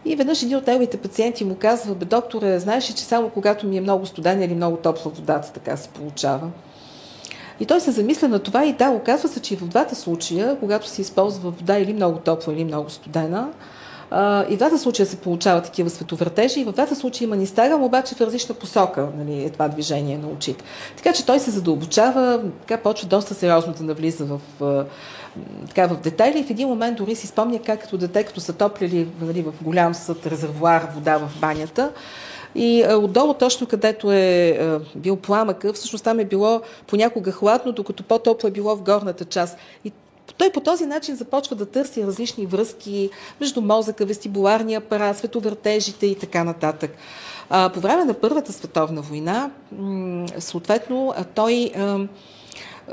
[0.06, 3.68] И веднъж един от неговите пациенти му казва, бе, докторе, знаеш ли, че само когато
[3.68, 6.50] ми е много студена или много топла водата, така се получава.
[7.60, 10.58] И той се замисля на това и да, оказва се, че и в двата случая,
[10.60, 13.50] когато се използва вода или много топла, или много студена,
[14.50, 18.16] и в двата случая се получават такива световъртежи, и в двата случая има нистагъм, обаче
[18.16, 20.64] в различна посока нали, е това движение на очите.
[20.98, 24.40] Така че той се задълбочава, така почва доста сериозно да навлиза в,
[25.68, 28.54] така, в детайли и в един момент дори си спомня как като дете, като са
[28.54, 31.92] топлили нали, в голям съд резервуар вода в банята,
[32.56, 37.72] и а, отдолу, точно където е а, бил пламъка, всъщност там е било понякога хладно,
[37.72, 39.58] докато по-топло е било в горната част.
[39.86, 39.92] И
[40.38, 46.16] той по този начин започва да търси различни връзки между мозъка, вестибуларния апарат, световъртежите и
[46.16, 46.92] така нататък.
[47.50, 49.52] По време на Първата световна война,
[50.40, 51.72] съответно, той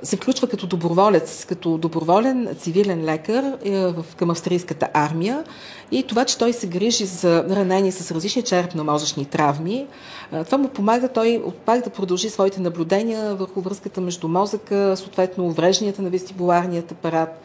[0.02, 5.44] се включва като доброволец, като доброволен цивилен лекар е, към австрийската армия
[5.90, 9.86] и това, че той се грижи за ранени с различни черепно-мозъчни травми,
[10.32, 15.46] е, това му помага той пак да продължи своите наблюдения върху връзката между мозъка, съответно
[15.46, 17.42] уврежданията на вестибуларният апарат.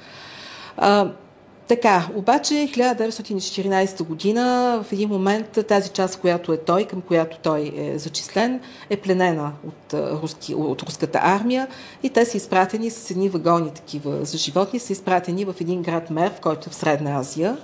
[1.74, 7.74] Така, обаче 1914 година в един момент тази част, която е той, към която той
[7.78, 8.60] е зачислен,
[8.90, 11.68] е пленена от, руски, от руската армия
[12.04, 16.10] и те са изпратени с едни вагони такива за животни, са изпратени в един град
[16.10, 17.58] Мер, в който е в Средна Азия.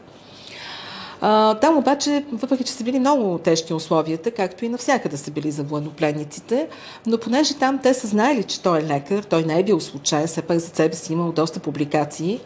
[1.62, 5.64] Там обаче, въпреки че са били много тежки условията, както и навсякъде са били за
[5.64, 6.68] военнопленниците,
[7.06, 10.28] но понеже там те са знаели, че той е лекар, той не е бил случайен,
[10.28, 12.40] все пак за себе си имал доста публикации,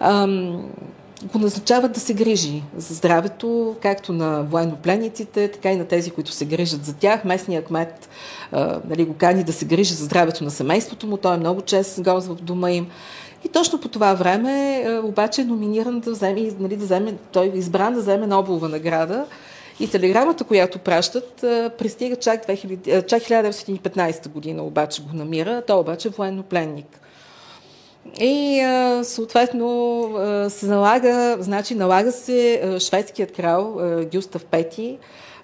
[0.00, 0.70] ам,
[1.24, 6.32] го назначават да се грижи за здравето, както на военнопленниците, така и на тези, които
[6.32, 7.24] се грижат за тях.
[7.24, 8.08] Местният кмет
[8.52, 11.62] а, нали, го кани да се грижи за здравето на семейството му, той е много
[11.62, 12.86] чест гост в дома им.
[13.44, 17.46] И точно по това време а, обаче е номиниран да вземе, нали, да вземе, той
[17.46, 19.26] е избран да вземе Нобелова награда.
[19.80, 21.34] И телеграмата, която пращат,
[21.78, 25.62] пристига чак, 2000, чак 1915 година, обаче го намира.
[25.66, 26.99] Той обаче е военнопленник.
[28.20, 28.60] И
[29.04, 30.10] съответно
[30.48, 33.80] се налага, значи налага се шведският крал
[34.12, 34.98] Гюстав Пети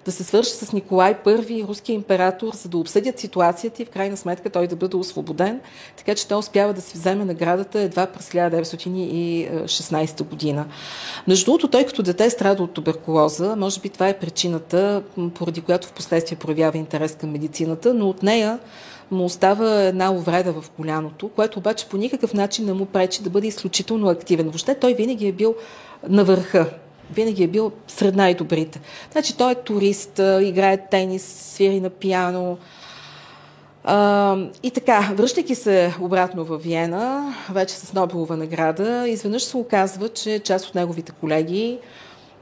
[0.07, 4.17] да се свърши с Николай I, руския император, за да обсъдят ситуацията и в крайна
[4.17, 5.61] сметка той да бъде освободен.
[5.97, 10.67] Така че той успява да си вземе наградата едва през 1916 година.
[11.29, 13.57] Между другото, той като дете страда от туберкулоза.
[13.57, 15.03] Може би това е причината,
[15.35, 18.59] поради която в последствие проявява интерес към медицината, но от нея
[19.11, 23.31] му остава една увреда в коляното, което обаче по никакъв начин не му пречи да
[23.31, 24.47] бъде изключително активен.
[24.47, 25.55] Въобще той винаги е бил
[26.09, 26.71] на върха
[27.11, 28.81] винаги е бил сред най-добрите.
[29.13, 32.59] Значи той е турист, играе тенис, свири на пиано.
[33.85, 40.09] А, и така, връщайки се обратно в Виена, вече с Нобелова награда, изведнъж се оказва,
[40.09, 41.79] че част от неговите колеги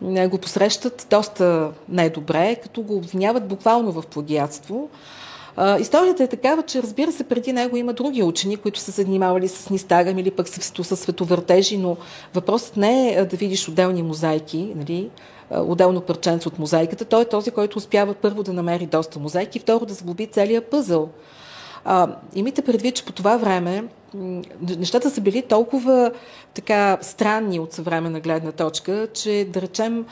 [0.02, 4.88] го посрещат доста недобре, като го обвиняват буквално в плагиатство.
[5.80, 9.70] Историята е такава, че разбира се, преди него има други учени, които са занимавали с
[9.70, 11.96] нистагам или пък с, световъртежи, но
[12.34, 15.10] въпросът не е да видиш отделни мозайки, нали,
[15.50, 17.04] отделно парченце от мозайката.
[17.04, 21.08] Той е този, който успява първо да намери доста мозайки, второ да сглоби целият пъзъл.
[21.84, 23.84] А, имайте предвид, че по това време
[24.78, 26.12] нещата са били толкова
[26.54, 30.06] така странни от съвременна гледна точка, че да речем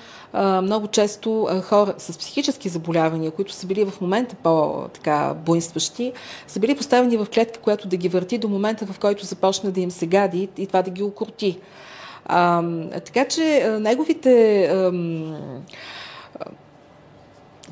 [0.62, 6.12] много често хора с психически заболявания, които са били в момента по-така буйстващи,
[6.46, 9.80] са били поставени в клетка, която да ги върти до момента, в който започне да
[9.80, 11.58] им се гади и това да ги окрути.
[12.26, 12.62] А,
[13.04, 14.68] така че неговите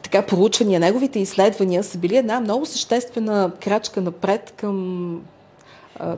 [0.02, 5.20] така проучвания, неговите изследвания са били една много съществена крачка напред към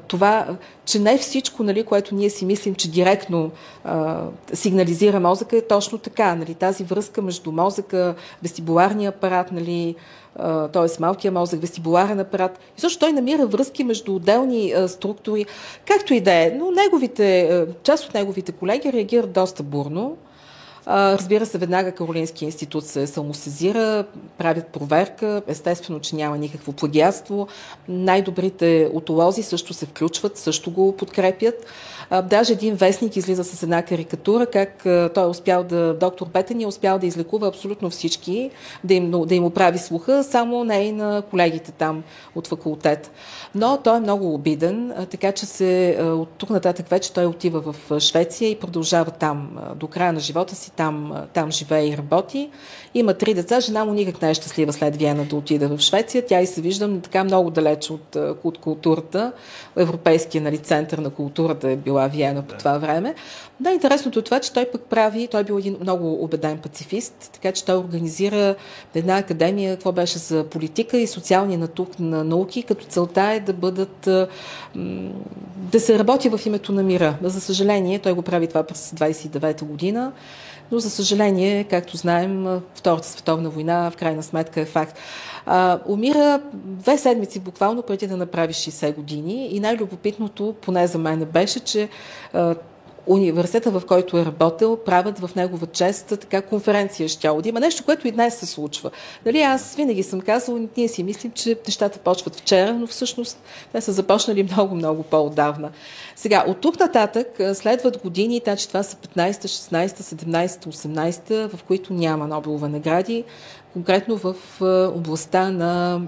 [0.08, 0.46] това,
[0.84, 3.50] че не всичко, нали, което ние си мислим, че директно
[3.84, 6.34] а, сигнализира мозъка, е точно така.
[6.34, 9.94] Нали, тази връзка между мозъка, вестибуларния апарат, нали,
[10.72, 11.00] т.е.
[11.00, 12.58] малкия мозък, вестибуларен апарат.
[12.78, 15.46] И също той намира връзки между отделни а, структури,
[15.86, 16.50] както и да е.
[16.58, 20.16] Но неговите, част от неговите колеги реагират доста бурно.
[20.86, 24.04] Разбира се, веднага Каролински институт се самосезира,
[24.38, 27.48] правят проверка, естествено, че няма никакво плагиатство.
[27.88, 31.66] Най-добрите отолози също се включват, също го подкрепят.
[32.24, 34.82] Даже един вестник излиза с една карикатура, как
[35.14, 38.50] той е успял да, доктор Петън е успял да излекува абсолютно всички,
[38.84, 42.02] да им, да им оправи слуха, само не и на колегите там
[42.34, 43.10] от факултет.
[43.54, 48.00] Но той е много обиден, така че се, от тук нататък вече той отива в
[48.00, 52.50] Швеция и продължава там до края на живота си, там, там живее и работи.
[52.95, 56.26] Има три деца, жена му никак не е щастлива след Виена да отида в Швеция.
[56.26, 59.32] Тя и се виждам така много далеч от, от културата.
[59.76, 63.14] Европейския нали, център на културата е била Виена по това време.
[63.61, 67.30] Да, интересното е това, че той пък прави, той е бил един много убеден пацифист,
[67.32, 68.55] така че той организира
[68.95, 71.68] една академия, какво беше за политика и социални
[71.99, 74.09] на науки, като целта е да бъдат,
[75.57, 77.18] да се работи в името на мира.
[77.22, 80.12] За съжаление, той го прави това през 29-та година,
[80.72, 84.98] но за съжаление, както знаем, Втората световна война в крайна сметка е факт.
[85.46, 91.24] А, умира две седмици буквално преди да направи 60 години и най-любопитното, поне за мен,
[91.24, 91.88] беше, че
[92.32, 92.54] а,
[93.07, 97.61] университета, в който е работил, правят в негова чест така конференция ще да има.
[97.61, 98.90] Нещо, което и днес се случва.
[99.26, 103.38] Нали, аз винаги съм казвал, ние си мислим, че нещата почват вчера, но всъщност
[103.72, 105.70] те са започнали много-много по-отдавна.
[106.16, 111.92] Сега, от тук нататък следват години, значи това са 15, 16, 17, 18, в които
[111.92, 113.24] няма Нобелова награди,
[113.72, 114.34] конкретно в
[114.96, 116.00] областта на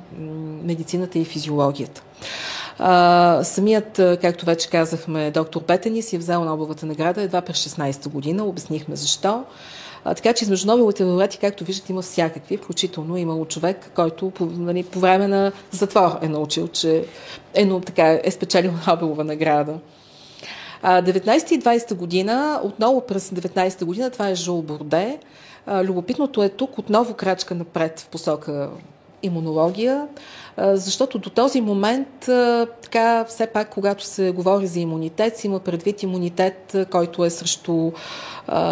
[0.65, 2.03] медицината и физиологията.
[2.79, 8.11] А, самият, както вече казахме, доктор Петени си е взел Нобеловата награда едва през 16-та
[8.11, 8.45] година.
[8.45, 9.45] Обяснихме защо.
[10.05, 14.47] А, така че измежду Нобеловите лауреати, както виждате, има всякакви, включително имало човек, който по,
[14.47, 17.05] нали, по време на затвор е научил, че
[17.55, 19.79] е, но, така, е спечелил Нобелова награда.
[20.85, 25.19] 19 и 20 година, отново през 19 година, това е Жул Борде.
[25.69, 28.71] Любопитното е тук отново крачка напред в посока
[29.23, 30.09] имунология,
[30.59, 32.09] защото до този момент,
[32.83, 37.93] така, все пак, когато се говори за имунитет, се има предвид имунитет, който е срещу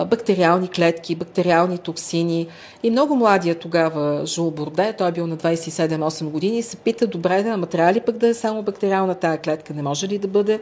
[0.06, 2.46] бактериални клетки, бактериални токсини.
[2.82, 7.42] И много младия тогава Жул Борде, той е бил на 27-8 години, се пита, добре,
[7.42, 9.74] да, ама трябва ли пък да е само бактериална тая клетка?
[9.74, 10.60] Не може ли да бъде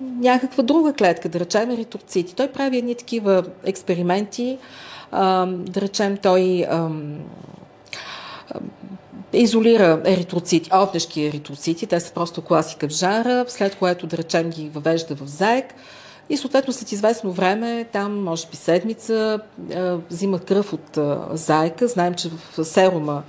[0.00, 2.34] някаква друга клетка, да речем еритроцити?
[2.34, 4.58] Той прави едни такива експерименти,
[5.12, 6.66] да речем той
[9.32, 14.68] изолира еритроцити, овнешки еритроцити, те са просто класика в жара, след което, да речем, ги
[14.68, 15.74] въвежда в заек
[16.30, 19.40] и съответно след известно време, там може би седмица,
[20.10, 20.98] взима кръв от
[21.32, 21.88] заека.
[21.88, 23.22] Знаем, че в серума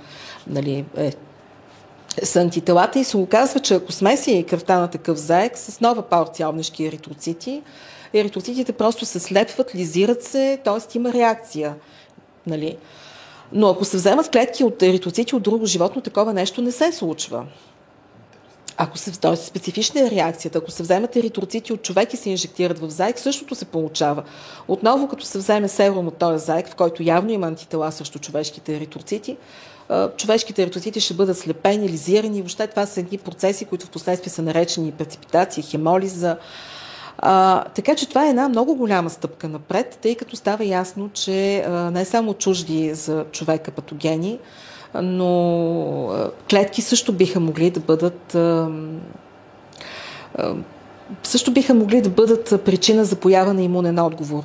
[0.46, 1.12] нали, е
[2.22, 6.48] с антителата и се оказва, че ако смеси кръвта на такъв заек с нова порция
[6.48, 7.62] обнешки еритроцити,
[8.14, 10.96] еритроцитите просто се слепват, лизират се, т.е.
[10.98, 11.74] има реакция.
[12.46, 12.76] Нали?
[13.54, 17.44] Но ако се вземат клетки от еритроцити от друго животно, такова нещо не се случва.
[18.76, 19.36] Ако се, т.е.
[19.36, 20.58] специфична е реакцията.
[20.58, 24.22] Ако се вземат еритроцити от човек и се инжектират в заек, същото се получава.
[24.68, 28.76] Отново, като се вземе серум от този заек, в който явно има антитела срещу човешките
[28.76, 29.36] еритроцити,
[30.16, 32.40] човешките еритроцити ще бъдат слепени, лизирани.
[32.40, 36.36] Въобще това са едни процеси, които в последствие са наречени преципитация, хемолиза.
[37.18, 41.58] А, така че това е една много голяма стъпка напред, тъй като става ясно, че
[41.58, 44.38] а, не само чужди за човека патогени,
[45.02, 48.68] но а, клетки също биха могли да бъдат а,
[50.38, 50.54] а,
[51.22, 54.42] също биха могли да бъдат причина за поява на имунен отговор.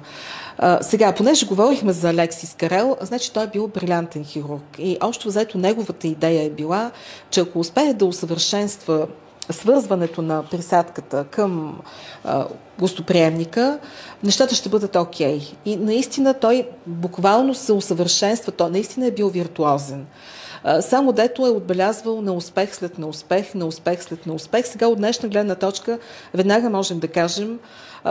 [0.81, 4.63] Сега, понеже говорихме за Алексис Карел, значи той е бил брилянтен хирург.
[4.79, 6.91] И общо взето неговата идея е била,
[7.29, 9.07] че ако успее да усъвършенства
[9.49, 11.81] свързването на присадката към
[12.23, 12.45] а,
[12.79, 13.79] гостоприемника,
[14.23, 15.39] нещата ще бъдат окей.
[15.39, 15.53] Okay.
[15.65, 20.05] И наистина той буквално се усъвършенства, той наистина е бил виртуозен.
[20.81, 24.67] Само дето е отбелязвал на успех след на успех, на успех след на успех.
[24.67, 25.99] Сега от днешна гледна точка
[26.33, 27.59] веднага можем да кажем,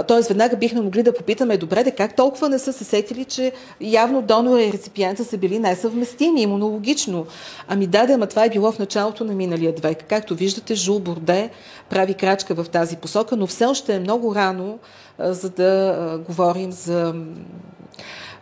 [0.09, 3.53] Тоест, веднага бихме могли да попитаме, добре, де как толкова не са се сетили, че
[3.81, 7.27] явно донора и реципиента са били несъвместими имунологично.
[7.69, 10.05] Ами да, да, ама това е било в началото на миналия век.
[10.09, 11.51] Както виждате, Жул Борде
[11.91, 14.79] прави крачка в тази посока, но все още е много рано,
[15.19, 17.15] за да говорим за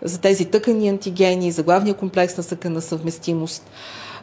[0.03, 3.71] за тези тъкани антигени, за главния комплекс на съкъна съвместимост.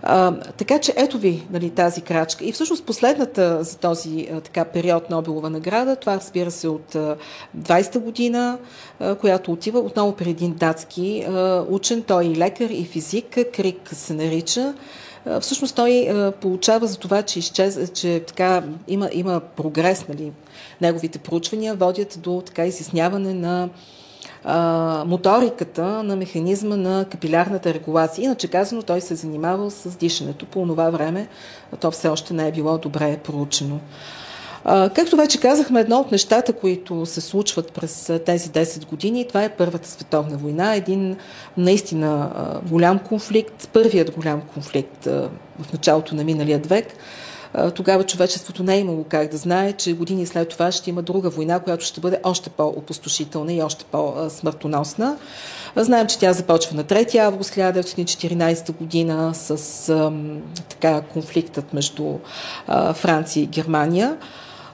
[0.06, 2.46] А, така че ето ви нали, тази крачка.
[2.46, 7.16] И всъщност последната за този а, така, период Нобелова награда, това разбира се от а,
[7.58, 8.58] 20-та година,
[9.20, 11.26] която отива отново при един датски
[11.70, 14.74] учен, той и лекар, и физик, Крик се нарича.
[15.40, 16.08] Всъщност той
[16.42, 20.32] получава за това, че, изчез, че така, има, има прогрес, нали,
[20.82, 23.70] неговите проучвания водят до така изясняване на
[25.06, 28.24] моториката на механизма на капилярната регулация.
[28.24, 30.46] Иначе казано, той се е занимавал с дишането.
[30.46, 31.28] По това време
[31.80, 33.80] то все още не е било добре проучено.
[34.96, 39.50] Както вече казахме, едно от нещата, които се случват през тези 10 години, това е
[39.50, 41.18] Първата световна война, един
[41.58, 42.30] наистина
[42.70, 45.06] голям конфликт, първият голям конфликт
[45.60, 46.88] в началото на миналия век,
[47.76, 51.30] тогава човечеството не е имало как да знае, че години след това ще има друга
[51.30, 55.18] война, която ще бъде още по-опустошителна и още по-смъртоносна.
[55.76, 60.12] Знаем, че тя започва на 3 август 1914 година с
[60.70, 62.18] така, конфликтът между
[62.94, 64.18] Франция и Германия.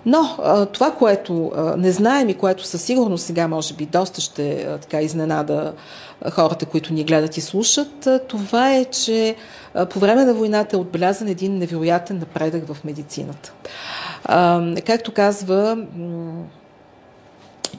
[0.06, 0.38] Но
[0.74, 5.74] това, което не знаем и което със сигурност сега може би доста ще така изненада
[6.32, 9.36] хората, които ни гледат и слушат, това е, че
[9.90, 13.54] по време на войната е отбелязан един невероятен напредък в медицината.
[14.86, 15.78] Както казва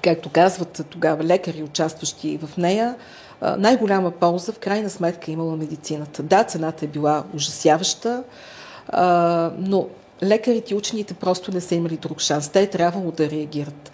[0.02, 2.94] както казват тогава лекари, участващи в нея,
[3.58, 6.22] най-голяма полза в крайна сметка е имала медицината.
[6.22, 8.22] Да, цената е била ужасяваща,
[9.58, 9.86] но
[10.22, 12.48] лекарите и учените просто не са имали друг шанс.
[12.48, 13.92] Те е трябвало да реагират.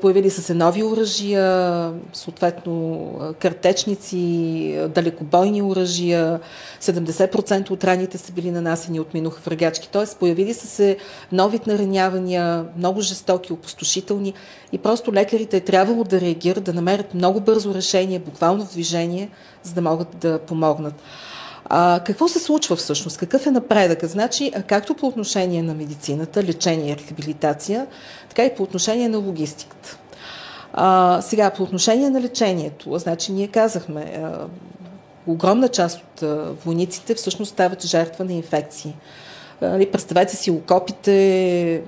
[0.00, 6.40] Появили са се нови оръжия, съответно картечници, далекобойни оръжия,
[6.80, 9.88] 70% от раните са били нанасени от минуха врагачки.
[9.88, 10.04] Т.е.
[10.18, 10.96] появили са се
[11.32, 14.34] нови наранявания, много жестоки, опустошителни
[14.72, 19.30] и просто лекарите е трябвало да реагират, да намерят много бързо решение, буквално в движение,
[19.62, 20.94] за да могат да помогнат.
[21.72, 23.18] А, какво се случва всъщност?
[23.18, 24.10] Какъв е напредъкът?
[24.10, 27.86] Значи, както по отношение на медицината, лечение и рехабилитация,
[28.28, 29.98] така и по отношение на логистиката.
[30.72, 34.46] А, сега, по отношение на лечението, значи ние казахме, а,
[35.26, 36.24] огромна част от
[36.64, 38.94] войниците всъщност стават жертва на инфекции.
[39.62, 41.82] Нали, представете си окопите,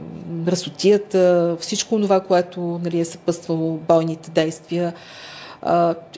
[0.46, 4.92] разотията, всичко това, което нали, е съпъствало бойните действия.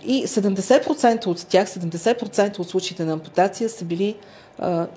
[0.04, 4.16] И 70% от тях, 70% от случаите на ампутация са били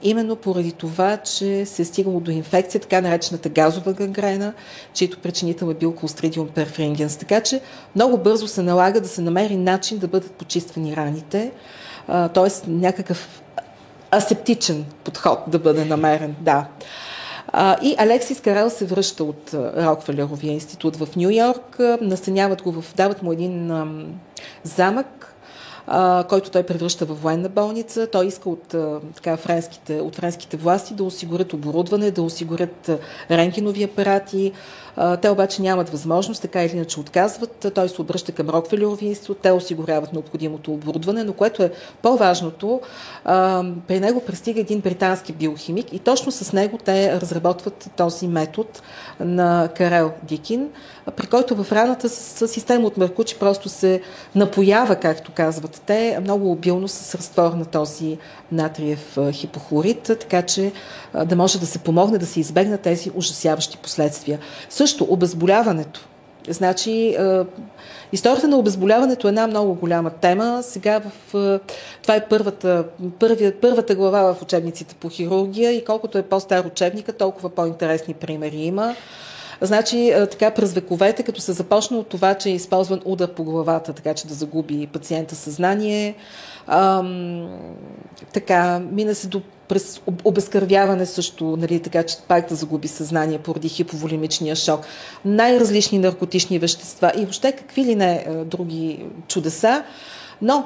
[0.04, 4.54] именно поради това, че се е стигало до инфекция, така наречената газова гангрена,
[4.94, 7.20] чието причинител е бил Clostridium perfringens.
[7.20, 7.62] Така че
[7.96, 11.52] много бързо се налага да се намери начин да бъдат почиствани раните,
[12.08, 12.70] т.е.
[12.70, 13.42] някакъв
[14.16, 16.36] асептичен подход да бъде намерен.
[16.42, 16.68] Да.
[17.82, 23.24] И Алексис Карел се връща от Рокфелеровия институт в Нью Йорк, настаняват го в, дават
[23.24, 23.72] му един
[24.64, 25.36] замък,
[25.88, 28.08] а, който той превръща в военна болница.
[28.12, 28.76] Той иска от,
[29.16, 32.90] така, френските, от френските власти да осигурят оборудване, да осигурят
[33.32, 34.52] рентгенови апарати.
[35.22, 37.66] Те обаче нямат възможност, така или иначе отказват.
[37.76, 41.72] Той се обръща към Рокфелерови институт, те осигуряват необходимото оборудване, но което е
[42.02, 42.82] по-важното,
[43.88, 48.70] при него пристига един британски биохимик и точно с него те разработват този метод
[49.20, 50.70] на Карел Дикин,
[51.16, 54.02] при който в раната с, система от Меркучи просто се
[54.36, 58.18] напоява, както казват те, много обилно с разтвор на този
[58.52, 60.72] натриев хипохлорид, така че
[61.26, 64.40] да може да се помогне да се избегнат тези ужасяващи последствия.
[64.70, 66.08] Също обезболяването.
[66.50, 67.18] Значи,
[68.14, 70.60] Историята на обезболяването е една много голяма тема.
[70.64, 71.60] Сега в,
[72.02, 72.84] това е първата,
[73.20, 78.58] първия, първата глава в учебниците по хирургия и колкото е по-стар учебника, толкова по-интересни примери
[78.58, 78.96] има.
[79.62, 83.94] Значи, така през вековете, като се започна от това, че е използван удар по главата,
[83.94, 86.16] така че да загуби пациента съзнание,
[86.68, 87.50] ам,
[88.34, 93.70] така, мина се до през обезкървяване също, нали, така че пак да загуби съзнание поради
[93.70, 94.86] хиповолимичния шок,
[95.26, 99.84] най-различни наркотични вещества и въобще какви ли не други чудеса.
[100.42, 100.66] Но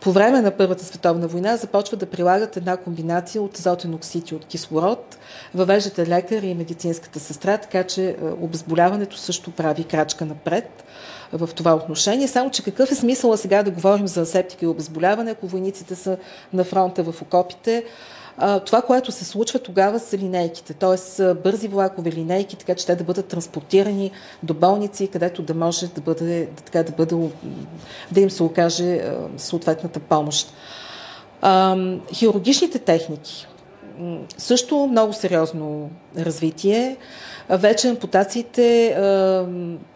[0.00, 4.34] по време на Първата световна война започва да прилагат една комбинация от азотен оксид и
[4.34, 5.18] от кислород.
[5.54, 10.84] Въвеждате лекар и медицинската сестра, така че обезболяването също прави крачка напред
[11.32, 12.28] в това отношение.
[12.28, 16.16] Само, че какъв е смисъл сега да говорим за септика и обезболяване, ако войниците са
[16.52, 17.84] на фронта в окопите?
[18.66, 21.34] Това, което се случва тогава са линейките, т.е.
[21.34, 24.10] бързи влакове линейки, така че те да бъдат транспортирани
[24.42, 27.16] до болници, където да може да, бъде, така, да, бъде,
[28.12, 29.00] да им се окаже
[29.36, 30.52] съответната помощ.
[32.12, 33.46] Хирургичните техники
[34.38, 36.96] също много сериозно развитие.
[37.50, 38.96] Вече ампутациите,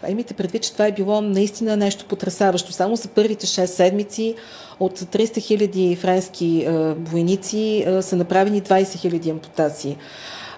[0.08, 2.72] имайте предвид, че това е било наистина нещо потрясаващо.
[2.72, 4.34] Само за първите 6 седмици
[4.80, 6.66] от 300 хиляди френски
[6.98, 9.96] войници са направени 20 хиляди ампутации.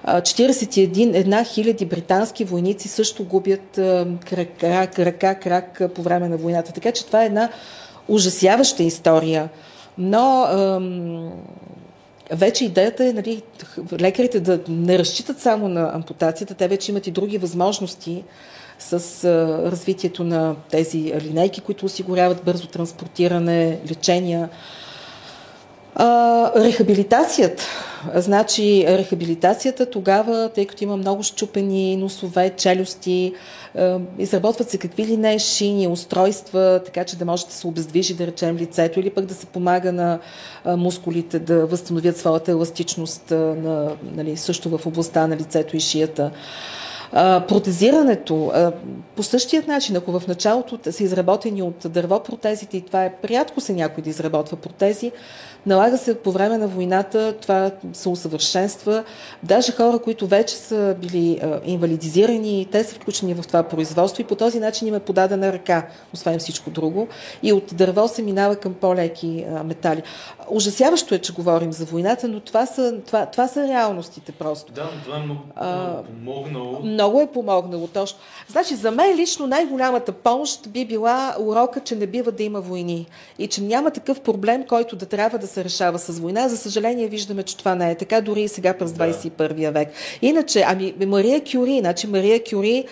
[0.06, 3.80] 41 хиляди британски войници също губят
[4.60, 6.72] крак, ръка, крак по време на войната.
[6.72, 7.48] Така че това е една
[8.08, 9.48] ужасяваща история.
[9.98, 10.46] Но
[12.30, 13.42] вече идеята е нали,
[14.00, 18.24] лекарите да не разчитат само на ампутацията, те вече имат и други възможности
[18.78, 24.48] с а, развитието на тези линейки, които осигуряват бързо транспортиране, лечения.
[25.94, 27.64] А, рехабилитацията.
[28.14, 33.32] Значи, рехабилитацията тогава, тъй като има много щупени носове, челюсти,
[34.18, 38.26] изработват се какви ли не шини, устройства, така че да може да се обездвижи, да
[38.26, 40.18] речем, лицето или пък да се помага на
[40.66, 46.30] мускулите да възстановят своята еластичност на, нали, също в областта на лицето и шията.
[47.48, 48.52] Протезирането
[49.16, 53.60] по същия начин, ако в началото са изработени от дърво протезите и това е приятко
[53.60, 55.12] се някой да изработва протези,
[55.66, 59.04] Налага се по време на войната това се усъвършенства.
[59.42, 64.24] Даже хора, които вече са били а, инвалидизирани, те са включени в това производство и
[64.24, 67.08] по този начин им е подадена ръка, освен всичко друго.
[67.42, 70.02] И от дърво се минава към по-леки а, метали.
[70.50, 74.72] Ужасяващо е, че говорим за войната, но това са, това, това са реалностите просто.
[74.72, 76.80] Да, това е много, много помогнало.
[76.98, 78.18] Много е помогнало, точно.
[78.48, 83.06] Значи, за мен лично най-голямата помощ би била урока, че не бива да има войни
[83.38, 86.48] и че няма такъв проблем, който да трябва да се решава с война.
[86.48, 89.88] За съжаление, виждаме, че това не е така, дори и сега през 21 век.
[90.22, 92.84] Иначе, ами Мария Кюри, значи Мария Кюри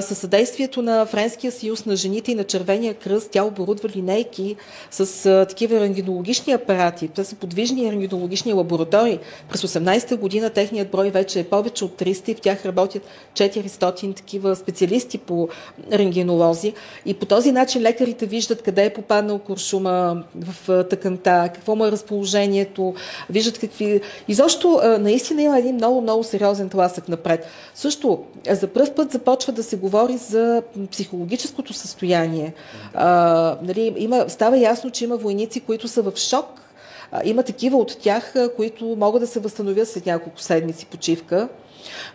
[0.00, 4.56] със съдействието на Френския съюз на жените и на Червения кръст, тя оборудва линейки
[4.90, 7.08] с а, такива рентгенологични апарати.
[7.08, 9.18] Това са подвижни рентгенологични лаборатории.
[9.48, 13.02] През 18-та година техният брой вече е повече от 300 и в тях работят
[13.34, 15.48] 400 такива специалисти по
[15.92, 16.72] рентгенолози.
[17.06, 21.92] И по този начин лекарите виждат къде е попаднал куршума в тъканта, какво му е
[21.92, 22.94] разположението,
[23.30, 24.00] виждат какви...
[24.28, 27.46] Изобщо наистина има един много, много сериозен тласък напред.
[27.74, 32.52] Също за първ път започва да се говори за психологическото състояние.
[32.94, 36.46] А, нали, има, става ясно, че има войници, които са в шок.
[37.24, 41.48] Има такива от тях, които могат да се възстановят след няколко седмици почивка.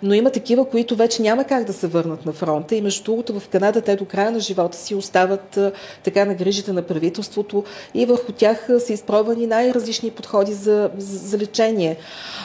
[0.03, 3.39] Но има такива, които вече няма как да се върнат на фронта и между другото
[3.39, 5.59] в Канада те до края на живота си остават
[6.03, 7.63] така на грижите на правителството
[7.93, 11.97] и върху тях са изпробвани най-различни подходи за, за, за лечение.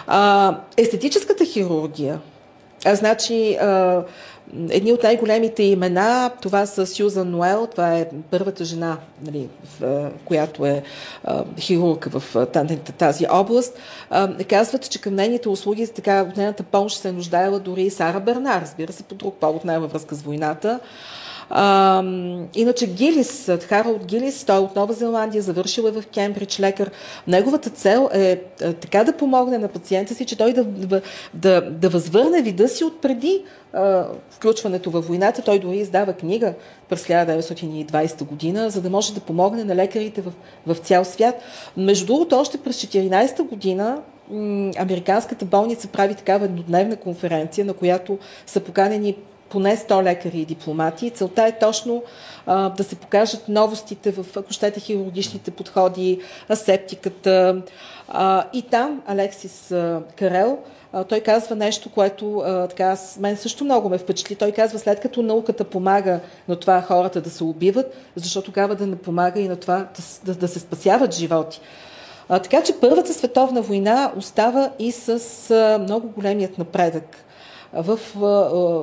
[0.06, 2.20] А, естетическата хирургия,
[2.84, 4.02] а, значи а,
[4.70, 9.48] Едни от най-големите имена, това са Сюзан Ноел, това е първата жена, нали,
[9.80, 10.82] в, която е
[11.58, 12.46] хирург в
[12.98, 13.78] тази област.
[14.48, 18.62] Казват, че към нейните услуги, така, нейната помощ се е нуждаела дори и Сара Бернар,
[18.62, 20.80] разбира се, по друг повод, най във връзка с войната.
[21.50, 22.02] А,
[22.54, 26.90] иначе Гилис, Харалд Гилис, той е от Нова Зеландия, завършил е в Кембридж лекар.
[27.26, 30.64] Неговата цел е, е така да помогне на пациента си, че той да,
[31.34, 33.42] да, да възвърне вида си от преди
[34.30, 35.42] включването във войната.
[35.42, 36.54] Той дори издава книга
[36.88, 40.32] през 1920 година, за да може да помогне на лекарите в,
[40.66, 41.34] в цял свят.
[41.76, 43.98] Между другото, още през 14 година
[44.78, 49.16] Американската болница прави такава еднодневна конференция, на която са поканени
[49.52, 51.10] поне 100 лекари и дипломати.
[51.10, 52.02] Целта е точно
[52.46, 57.62] а, да се покажат новостите в, ако щете, хирургичните подходи, асептиката.
[58.08, 60.58] А, и там Алексис а, Карел,
[60.92, 64.34] а, той казва нещо, което а, така, мен също много ме впечатли.
[64.34, 68.86] Той казва, след като науката помага на това хората да се убиват, защо тогава да
[68.86, 71.60] не помага и на това да, да, да се спасяват животи.
[72.28, 75.10] А, така че Първата световна война остава и с
[75.50, 77.24] а, много големият напредък
[77.74, 77.98] в,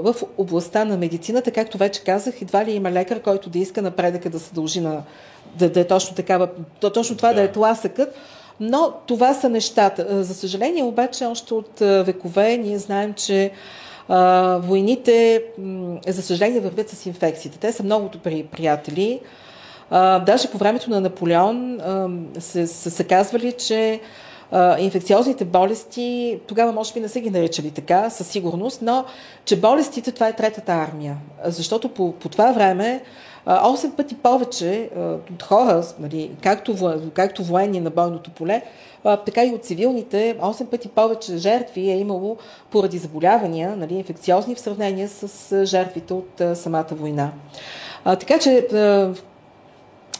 [0.03, 1.51] в областта на медицината.
[1.51, 5.03] Както вече казах, едва ли има лекар, който да иска напредъка да се дължи на
[5.55, 8.15] да, да е точно такава, точно това да, да е тласъкът.
[8.59, 10.23] Но това са нещата.
[10.23, 13.51] За съжаление, обаче, още от векове ние знаем, че
[14.07, 15.43] а, войните,
[16.07, 17.57] за съжаление, вървят с инфекциите.
[17.57, 19.19] Те са многото при приятели.
[19.89, 22.09] А, даже по времето на Наполеон а,
[22.39, 23.99] се, се, се казвали, че
[24.79, 29.05] инфекциозните болести, тогава може би не са ги наричали така, със сигурност, но
[29.45, 31.17] че болестите това е третата армия.
[31.45, 33.01] Защото по, по това време
[33.45, 34.89] 8 пъти повече
[35.33, 38.61] от хора, нали, както, както военни на бойното поле,
[39.03, 42.37] така и от цивилните, 8 пъти повече жертви е имало
[42.71, 47.31] поради заболявания, нали, инфекциозни в сравнение с жертвите от самата война.
[48.03, 48.67] Така че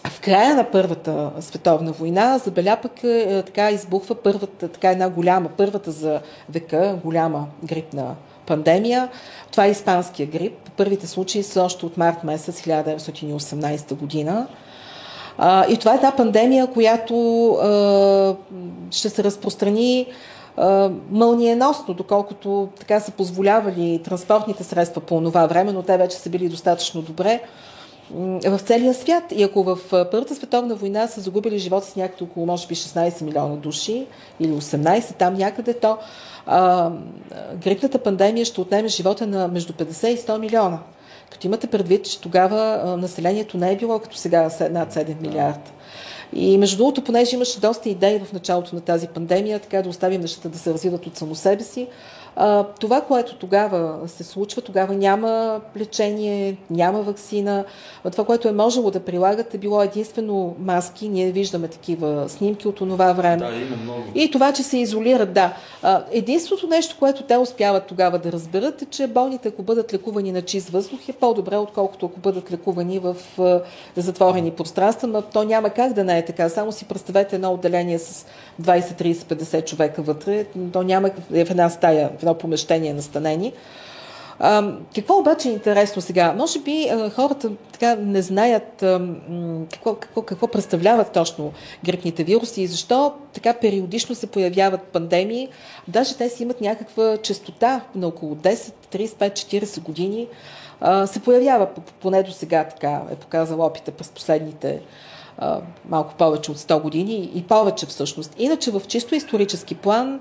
[0.08, 5.50] в края на Първата световна война Забеля пък е, така избухва първата, така една голяма,
[5.58, 9.10] първата за века, голяма грипна пандемия.
[9.52, 10.70] Това е испанския грип.
[10.78, 14.48] Първите случаи са още от март месец 1918 година.
[15.38, 18.36] А, и това е една пандемия, която а,
[18.92, 20.08] ще се разпространи
[20.58, 26.30] а, мълниеносно, доколкото така са позволявали транспортните средства по това време, но те вече са
[26.30, 27.42] били достатъчно добре
[28.46, 29.24] в целия свят.
[29.32, 33.22] И ако в Първата световна война са загубили живота с някъде около, може би, 16
[33.22, 34.08] милиона души
[34.40, 35.98] или 18, там някъде, то
[36.46, 36.92] а,
[37.56, 40.80] грипната пандемия ще отнеме живота на между 50 и 100 милиона.
[41.32, 44.42] Като имате предвид, че тогава а, населението не е било като сега
[44.72, 45.72] над 7 милиарда.
[46.34, 50.22] И между другото, понеже имаше доста идеи в началото на тази пандемия, така да оставим
[50.22, 51.88] нещата да се развиват от само себе си,
[52.42, 57.66] а, това, което тогава се случва, тогава няма лечение, няма вакцина.
[58.12, 61.10] Това, което е можело да прилагат, е било единствено маски.
[61.10, 63.38] Ние виждаме такива снимки от това време.
[63.38, 64.04] Да, има много.
[64.16, 65.54] И това, че се изолират, да.
[65.84, 70.32] А, единството нещо, което те успяват тогава да разберат, е, че болните, ако бъдат лекувани
[70.32, 73.16] на чист въздух, е по-добре, отколкото ако бъдат лекувани в
[73.96, 75.08] затворени пространства.
[75.08, 76.50] Но то няма как да не е така.
[76.50, 78.26] Само си представете едно отделение с
[78.62, 80.46] 20, 30, 50 човека вътре.
[80.74, 83.54] То няма в една стая, в едно помещение настанени.
[84.96, 86.34] Какво обаче е интересно сега?
[86.34, 88.86] Може би хората така не знаят
[89.74, 91.52] какво, какво, какво представляват точно
[91.84, 95.48] грипните вируси и защо така периодично се появяват пандемии.
[95.88, 100.28] Даже те си имат някаква частота на около 10, 35, 40 години.
[101.06, 101.68] Се появява,
[102.02, 104.82] поне до сега така е показал опита през последните
[105.90, 108.36] малко повече от 100 години и повече всъщност.
[108.38, 110.20] Иначе в чисто исторически план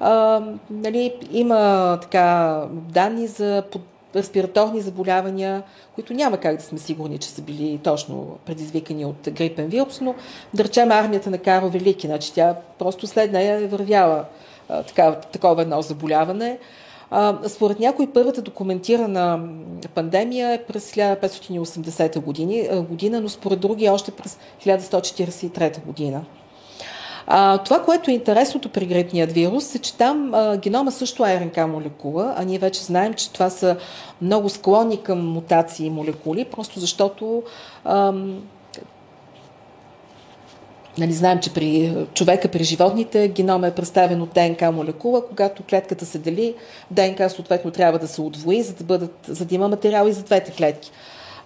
[0.00, 3.82] а, нали, има така данни за под,
[4.16, 5.62] респираторни заболявания,
[5.94, 10.14] които няма как да сме сигурни, че са били точно предизвикани от грипен вирус, но
[10.54, 14.24] да речем армията на Каро Велики, значи тя просто след нея е вървяла
[14.68, 16.58] а, така, такова едно заболяване.
[17.10, 19.48] А, според някой първата документирана
[19.94, 26.24] пандемия е през 1580 години, година, но според други още през 1143 година.
[27.26, 31.40] А, това, което е интересното при грипният вирус, е, че там а, генома също е
[31.40, 33.76] РНК молекула, а ние вече знаем, че това са
[34.22, 37.42] много склонни към мутации молекули, просто защото
[37.84, 38.42] ам,
[40.98, 45.26] Нали, знаем, че при човека, при животните, генома е представен от ДНК молекула.
[45.26, 46.54] Когато клетката се дели,
[46.90, 50.22] ДНК съответно трябва да се отвои, за да, бъдат, за да има материал и за
[50.22, 50.90] двете клетки.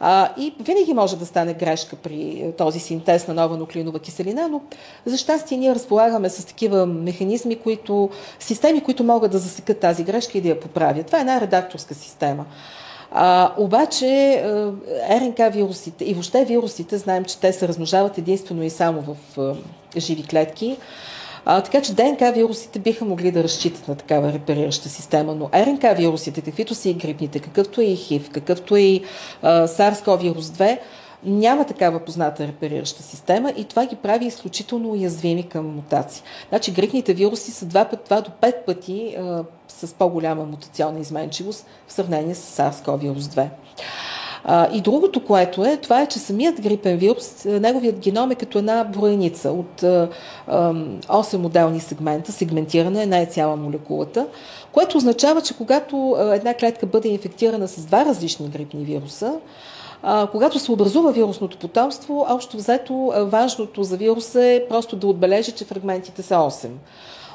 [0.01, 4.61] А, и винаги може да стане грешка при този синтез на нова нуклеинова киселина, но
[5.07, 10.38] за щастие ние разполагаме с такива механизми, които, системи, които могат да засекат тази грешка
[10.38, 11.07] и да я поправят.
[11.07, 12.44] Това е една редакторска система.
[13.12, 14.42] А, обаче
[15.11, 19.55] РНК вирусите и въобще вирусите, знаем, че те се размножават единствено и само в а,
[20.01, 20.76] живи клетки.
[21.45, 25.97] А, така че ДНК вирусите биха могли да разчитат на такава реперираща система, но РНК
[25.97, 29.03] вирусите, каквито са и грипните, какъвто е и ХИВ, какъвто е и
[29.43, 30.78] SARS-CoV-2,
[31.24, 36.22] няма такава позната реперираща система и това ги прави изключително уязвими към мутации.
[36.49, 41.93] Значи грипните вируси са 2, 2 до 5 пъти а, с по-голяма мутационна изменчивост в
[41.93, 43.49] сравнение с SARS-CoV-2.
[44.53, 48.59] А, и другото, което е, това е, че самият грипен вирус, неговият геном е като
[48.59, 50.09] една броеница от а,
[50.46, 54.26] а, 8 отделни сегмента, сегментирана, една е цяла молекулата,
[54.72, 59.34] което означава, че когато една клетка бъде инфектирана с два различни грипни вируса,
[60.03, 65.53] а, когато се образува вирусното потомство, общо взето важното за вируса е просто да отбележи,
[65.53, 66.68] че фрагментите са 8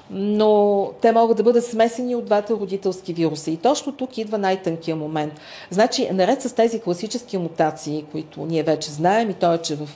[0.09, 3.51] но те могат да бъдат смесени от двата родителски вируса.
[3.51, 5.33] И точно тук идва най-тънкия момент.
[5.69, 9.89] Значи, наред с тези класически мутации, които ние вече знаем, и то е, че в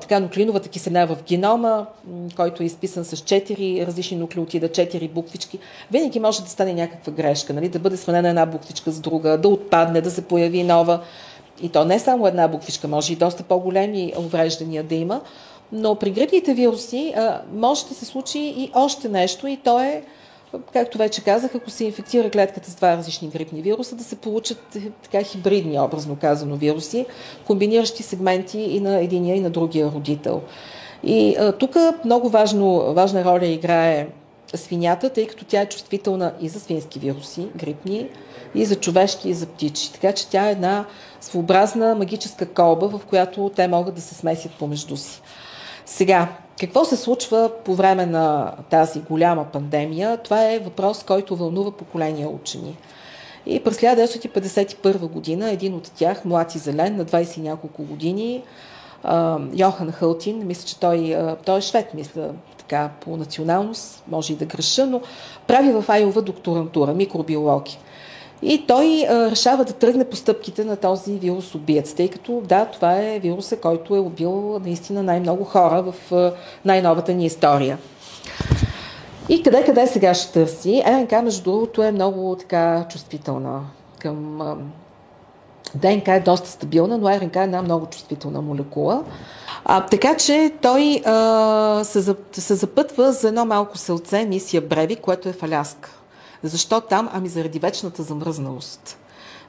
[0.00, 1.86] така нуклеиновата киселина в генома,
[2.36, 5.58] който е изписан с 4 различни нуклеотида, 4 буквички,
[5.90, 7.68] винаги може да стане някаква грешка, нали?
[7.68, 11.00] да бъде сменена една буквичка с друга, да отпадне, да се появи нова.
[11.62, 15.20] И то не само една буквичка, може и доста по-големи увреждания да има.
[15.72, 20.02] Но при грипните вируси а, може да се случи и още нещо, и то е,
[20.72, 24.76] както вече казах, ако се инфектира клетката с два различни грипни вируса, да се получат
[24.76, 27.06] е, така хибридни, образно казано, вируси,
[27.46, 30.42] комбиниращи сегменти и на единия и на другия родител.
[31.04, 34.08] И тук много важно, важна роля играе
[34.54, 38.08] свинята, тъй като тя е чувствителна и за свински вируси, грипни,
[38.54, 39.92] и за човешки, и за птичи.
[39.92, 40.84] Така че тя е една
[41.20, 45.22] своеобразна магическа колба, в която те могат да се смесят помежду си.
[45.86, 46.28] Сега,
[46.60, 50.16] какво се случва по време на тази голяма пандемия?
[50.16, 52.76] Това е въпрос, който вълнува поколения учени.
[53.46, 58.42] И през 1951 година един от тях, млад и зелен, на 20 и няколко години,
[59.54, 64.44] Йохан Хълтин, мисля, че той, той е швед, мисля, така по националност, може и да
[64.44, 65.00] греша, но
[65.46, 67.78] прави в Айова докторантура, микробиология.
[68.42, 72.64] И той а, решава да тръгне по стъпките на този вирус убиец, тъй като да,
[72.64, 76.32] това е вируса, който е убил наистина най-много хора в а,
[76.64, 77.78] най-новата ни история.
[79.28, 80.82] И къде къде сега ще търси?
[80.86, 83.60] РНК, между другото, е много така чувствителна
[83.98, 84.40] към...
[84.40, 84.56] А,
[85.74, 89.04] ДНК е доста стабилна, но РНК е една много чувствителна молекула.
[89.64, 95.28] А, така че той а, се, се запътва за едно малко селце, мисия Бреви, което
[95.28, 95.95] е в Аляска.
[96.42, 97.08] Защо там?
[97.12, 98.98] Ами заради вечната замръзналост.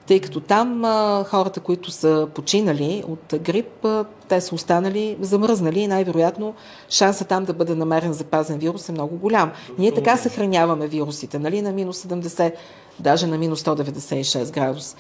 [0.08, 5.80] Тъй като там а, хората, които са починали от грип, а, те са останали замръзнали
[5.80, 6.54] и най-вероятно
[6.90, 9.52] шанса там да бъде намерен запазен вирус е много голям.
[9.78, 12.54] Ние така съхраняваме вирусите, нали, на минус 70,
[13.00, 14.96] даже на минус 196 градус.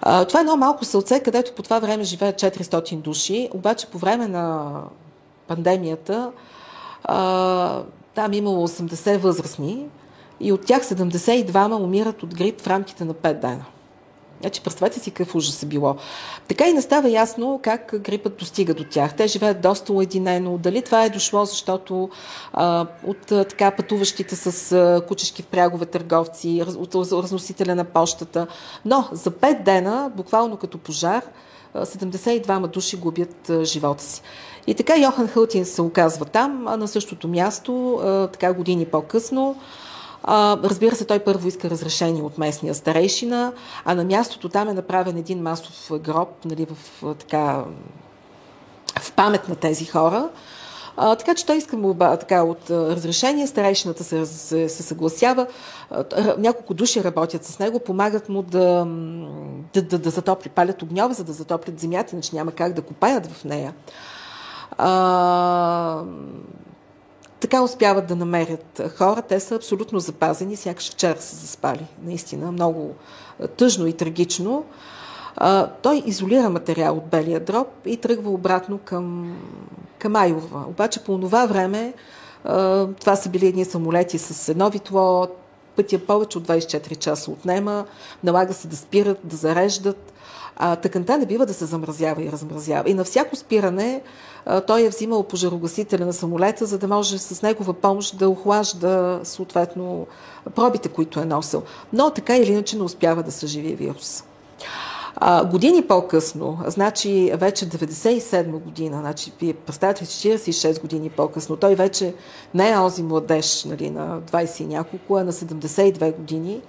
[0.00, 3.98] А, това е едно малко селце, където по това време живеят 400 души, обаче по
[3.98, 4.72] време на
[5.46, 6.32] пандемията
[7.04, 7.82] а,
[8.14, 9.86] там имало 80 възрастни,
[10.40, 13.64] и от тях 72 умират от грип в рамките на 5 дена.
[14.40, 15.96] Значи, представете си какъв ужас е било.
[16.48, 19.16] Така и не става ясно как грипът достига до тях.
[19.16, 20.58] Те живеят доста уединено.
[20.58, 22.10] Дали това е дошло, защото
[22.52, 27.84] а, от а, така пътуващите с а, кучешки в прягове търговци, раз, от разносителя на
[27.84, 28.46] почтата.
[28.84, 31.22] Но за 5 дена, буквално като пожар,
[31.74, 34.22] 72 души губят а, живота си.
[34.66, 39.56] И така Йохан Хълтин се оказва там, а на същото място, а, така години по-късно.
[40.26, 43.52] А, разбира се, той първо иска разрешение от местния старейшина,
[43.84, 47.64] а на мястото там е направен един масов гроб, нали, в, така,
[49.00, 50.28] в памет на тези хора.
[50.96, 55.46] А, така че той иска му така, от разрешение, старейшината се, се, се съгласява,
[55.90, 56.04] а,
[56.38, 58.86] няколко души работят с него, помагат му да,
[59.74, 63.26] да, да, да затопли, палят огньове, за да затоплят земята, иначе няма как да копаят
[63.26, 63.74] в нея.
[64.78, 66.02] А,
[67.44, 69.22] така успяват да намерят хора.
[69.22, 71.86] Те са абсолютно запазени, сякаш вчера са заспали.
[72.02, 72.94] Наистина, много
[73.56, 74.64] тъжно и трагично.
[75.36, 79.36] А, той изолира материал от белия дроб и тръгва обратно към,
[79.98, 80.64] към Айова.
[80.68, 81.92] Обаче по това време
[82.44, 85.28] а, това са били едни самолети с едно витло,
[85.76, 87.84] пътя повече от 24 часа отнема,
[88.24, 90.12] налага се да спират, да зареждат.
[90.56, 92.90] А, тъканта не бива да се замразява и размразява.
[92.90, 94.02] И на всяко спиране
[94.66, 100.06] той е взимал пожарогасителя на самолета, за да може с негова помощ да охлажда съответно
[100.54, 101.62] пробите, които е носил.
[101.92, 104.24] Но така или иначе не успява да съживи вирус.
[105.16, 112.14] А, години по-късно, значи вече 97 година, значи вие представяте 46 години по-късно, той вече
[112.54, 116.60] не е ози младеж нали, на 20 и няколко, а на 72 години.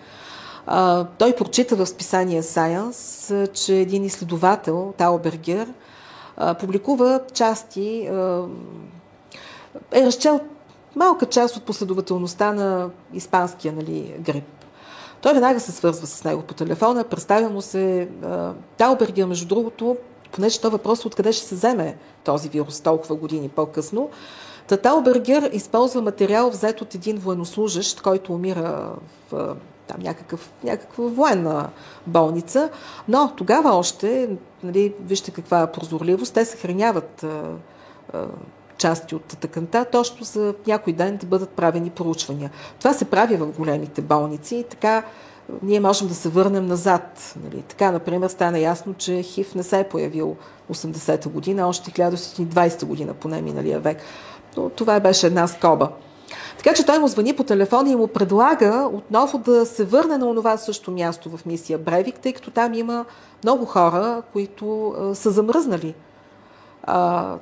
[1.17, 5.67] Той прочита в списание Science, че един изследовател, Таубергер,
[6.59, 8.09] публикува части,
[9.91, 10.39] е разчел
[10.95, 14.43] малка част от последователността на испанския нали, грип.
[15.21, 18.09] Той веднага се свързва с него по телефона, представя му се
[18.77, 19.97] Таубергер, между другото,
[20.31, 24.09] понеже то въпрос е откъде ще се вземе този вирус толкова години по-късно.
[24.67, 28.91] Таубергер използва материал взет от един военнослужащ, който умира
[29.31, 29.55] в
[29.87, 31.69] там някакъв, някаква военна
[32.07, 32.69] болница,
[33.07, 34.29] но тогава още,
[34.63, 37.41] нали, вижте каква прозорливост, те съхраняват а,
[38.13, 38.25] а,
[38.77, 42.51] части от тъканта, точно за някой ден да бъдат правени проучвания.
[42.79, 45.03] Това се прави в големите болници и така
[45.63, 47.35] ние можем да се върнем назад.
[47.43, 47.61] Нали.
[47.61, 50.35] Така, например, стана ясно, че ХИВ не се е появил
[50.73, 53.97] 80-та година, още 1920 година, поне миналия век.
[54.57, 55.89] Но това беше една скоба.
[56.57, 60.35] Така че той му звъни по телефона и му предлага отново да се върне на
[60.35, 63.05] това също място в мисия Бревик, тъй като там има
[63.43, 65.95] много хора, които а, са замръзнали.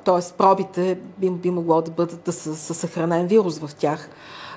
[0.04, 0.34] Т.е.
[0.38, 4.10] пробите би, би могло да бъдат да са, са съхранен вирус в тях.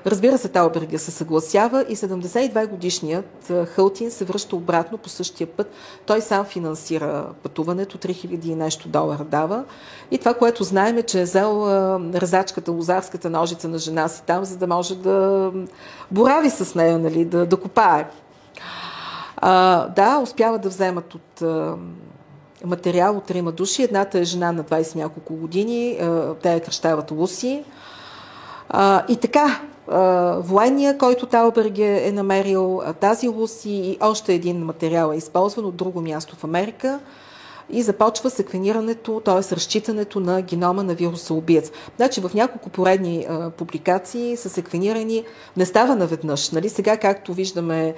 [0.07, 5.71] Разбира се, Тауберга се съгласява и 72 годишният Хълтин се връща обратно по същия път.
[6.07, 9.65] Той сам финансира пътуването, 3000 и нещо долара дава.
[10.11, 11.67] И това, което знаем е, че е взел
[12.15, 15.53] резачката, лозарската ножица на жена си там, за да може да
[16.11, 18.11] борави с нея, нали, да, да копае.
[19.37, 21.75] А, да, успяват да вземат от а,
[22.65, 23.83] материал от трима души.
[23.83, 27.65] Едната е жена на 20 няколко години, а, тя е кръщавата Луси.
[28.69, 29.61] А, и така,
[30.39, 36.01] военния, който Тауберг е намерил, тази Луси и още един материал е използван от друго
[36.01, 37.01] място в Америка
[37.71, 39.55] и започва секвенирането, т.е.
[39.55, 41.71] разчитането на генома на вируса убиец.
[41.97, 45.25] Значи в няколко поредни а, публикации са секвенирани,
[45.57, 46.51] не става наведнъж.
[46.51, 46.69] Нали?
[46.69, 47.95] Сега, както виждаме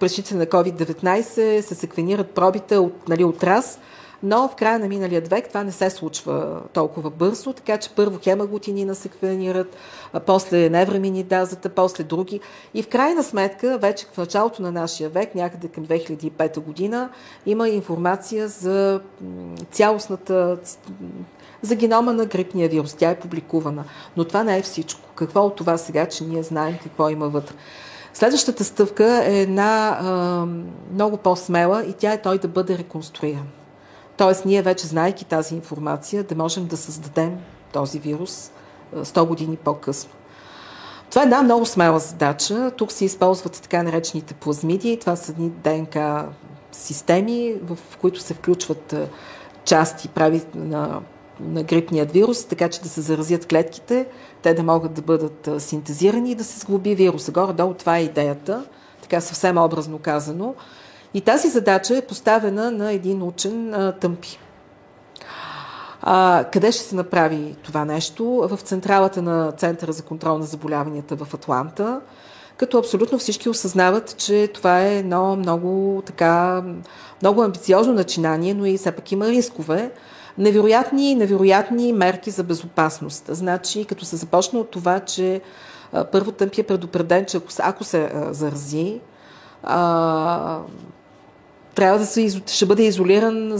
[0.00, 3.78] пречите на COVID-19, се секвенират пробите от, нали, от раз,
[4.22, 8.18] но в края на миналия век това не се случва толкова бързо, така че първо
[8.22, 9.76] хемаглутинина се квенират,
[10.12, 12.40] а после невраминидазата, после други.
[12.74, 17.10] И в крайна сметка, вече в началото на нашия век, някъде към 2005 година,
[17.46, 19.00] има информация за
[19.70, 20.58] цялостната
[21.62, 22.94] за генома на грипния вирус.
[22.94, 23.84] Тя е публикувана.
[24.16, 25.08] Но това не е всичко.
[25.14, 27.54] Какво от това сега, че ние знаем какво има вътре?
[28.14, 30.46] Следващата стъпка е една а,
[30.92, 33.46] много по-смела и тя е той да бъде реконструиран.
[34.16, 37.38] Тоест, ние вече, знайки тази информация, да можем да създадем
[37.72, 38.50] този вирус
[38.96, 40.10] 100 години по-късно.
[41.10, 42.70] Това е една много смела задача.
[42.76, 44.98] Тук се използват така наречените плазмиди.
[45.00, 46.24] Това са едни ДНК
[46.72, 48.94] системи, в които се включват
[49.64, 51.00] части прави на,
[51.40, 54.06] на грипният вирус, така че да се заразят клетките,
[54.42, 57.32] те да могат да бъдат синтезирани и да се сглоби вируса.
[57.32, 58.64] Горе-долу това е идеята,
[59.02, 60.54] така съвсем образно казано.
[61.14, 64.38] И тази задача е поставена на един учен Тъмпи.
[66.02, 68.48] А, къде ще се направи това нещо?
[68.50, 72.00] В централата на Центъра за контрол на заболяванията в Атланта,
[72.56, 76.62] като абсолютно всички осъзнават, че това е едно много, така,
[77.22, 79.90] много амбициозно начинание, но и все пак има рискове.
[80.38, 83.24] Невероятни, невероятни мерки за безопасност.
[83.28, 85.40] Значи, като се започна от това, че
[86.12, 89.00] първо Тъмпи е предупреден, че ако, ако се зарази,
[89.62, 90.58] а,
[91.74, 93.52] трябва да се, ще бъде изолиран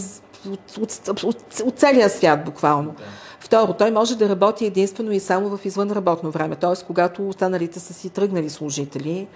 [0.47, 2.91] от, от, от, от целия свят буквално.
[2.99, 3.05] Да.
[3.41, 6.85] Второ, той може да работи единствено и само в извънработно време, т.е.
[6.87, 9.29] когато останалите са си тръгнали служители.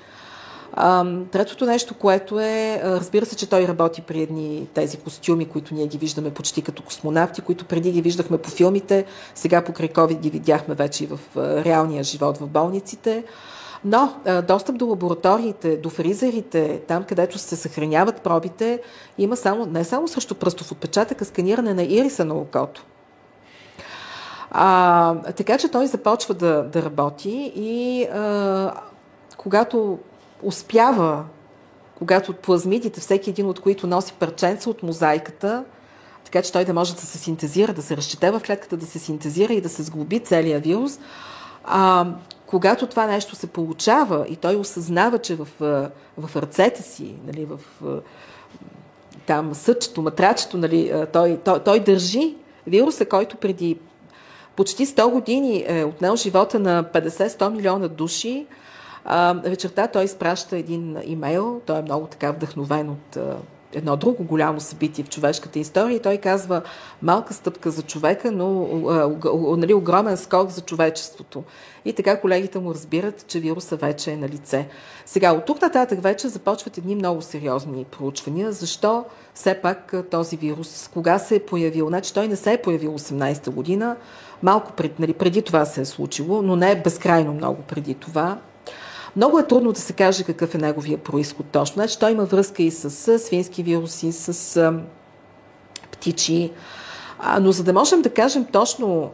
[1.33, 5.87] третото нещо, което е, разбира се, че той работи при едни тези костюми, които ние
[5.87, 9.05] ги виждаме почти като космонавти, които преди ги виждахме по филмите,
[9.35, 11.19] сега покрай COVID ги видяхме вече и в
[11.65, 13.25] реалния живот в болниците.
[13.85, 18.81] Но а, достъп до лабораториите, до фризерите, там където се съхраняват пробите,
[19.19, 22.85] има само, не само срещу пръстов отпечатък, а сканиране на ириса на окото.
[24.51, 28.73] А, така че той започва да, да работи и а,
[29.37, 29.99] когато
[30.43, 31.25] успява,
[31.99, 35.65] когато от плазмидите, всеки един от които носи парченца от мозайката,
[36.25, 38.99] така че той да може да се синтезира, да се разчете в клетката, да се
[38.99, 40.99] синтезира и да се сглоби целият вирус,
[41.65, 42.07] а,
[42.47, 45.49] когато това нещо се получава и той осъзнава, че в,
[46.19, 47.61] в ръцете си, нали, в
[49.27, 52.35] там съчето, матрачето, нали, той, той, той държи
[52.67, 53.79] вируса, който преди
[54.57, 58.47] почти 100 години е отнел живота на 50-100 милиона души.
[59.45, 63.19] Вечерта той изпраща един имейл, той е много така вдъхновен от
[63.77, 66.63] едно друго голямо събитие в човешката история и той казва
[67.03, 68.67] малка стъпка за човека, но
[69.57, 71.43] нали, огромен скок за човечеството.
[71.85, 74.69] И така колегите му разбират, че вируса вече е на лице.
[75.07, 78.53] Сега, от тук нататък вече започват едни много сериозни проучвания.
[78.53, 79.05] Защо
[79.35, 81.89] все пак този вирус, кога се е появил?
[81.89, 83.97] Значи той не се е появил 18-та година,
[84.43, 88.39] малко пред, нали, преди това се е случило, но не е безкрайно много преди това.
[89.17, 91.75] Много е трудно да се каже какъв е неговия происход точно.
[91.75, 94.75] Значи той има връзка и с, свински вируси, с а,
[95.91, 96.53] птичи,
[97.19, 99.11] а, но за да можем да кажем точно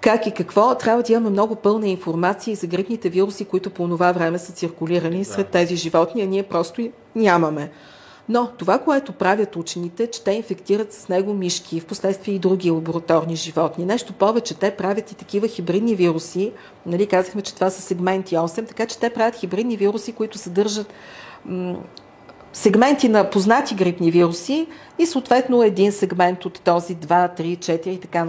[0.00, 4.12] как и какво, трябва да имаме много пълна информация за грипните вируси, които по това
[4.12, 5.24] време са циркулирани да.
[5.24, 7.70] сред тези животни, а ние просто нямаме.
[8.28, 12.70] Но това, което правят учените, че те инфектират с него мишки, в последствие и други
[12.70, 13.84] лабораторни животни.
[13.84, 16.52] Нещо повече, те правят и такива хибридни вируси.
[16.86, 20.92] Нали, казахме, че това са сегменти 8, така че те правят хибридни вируси, които съдържат
[21.44, 21.76] м-
[22.52, 24.66] сегменти на познати грипни вируси
[24.98, 28.26] и съответно един сегмент от този 2, 3, 4 и така.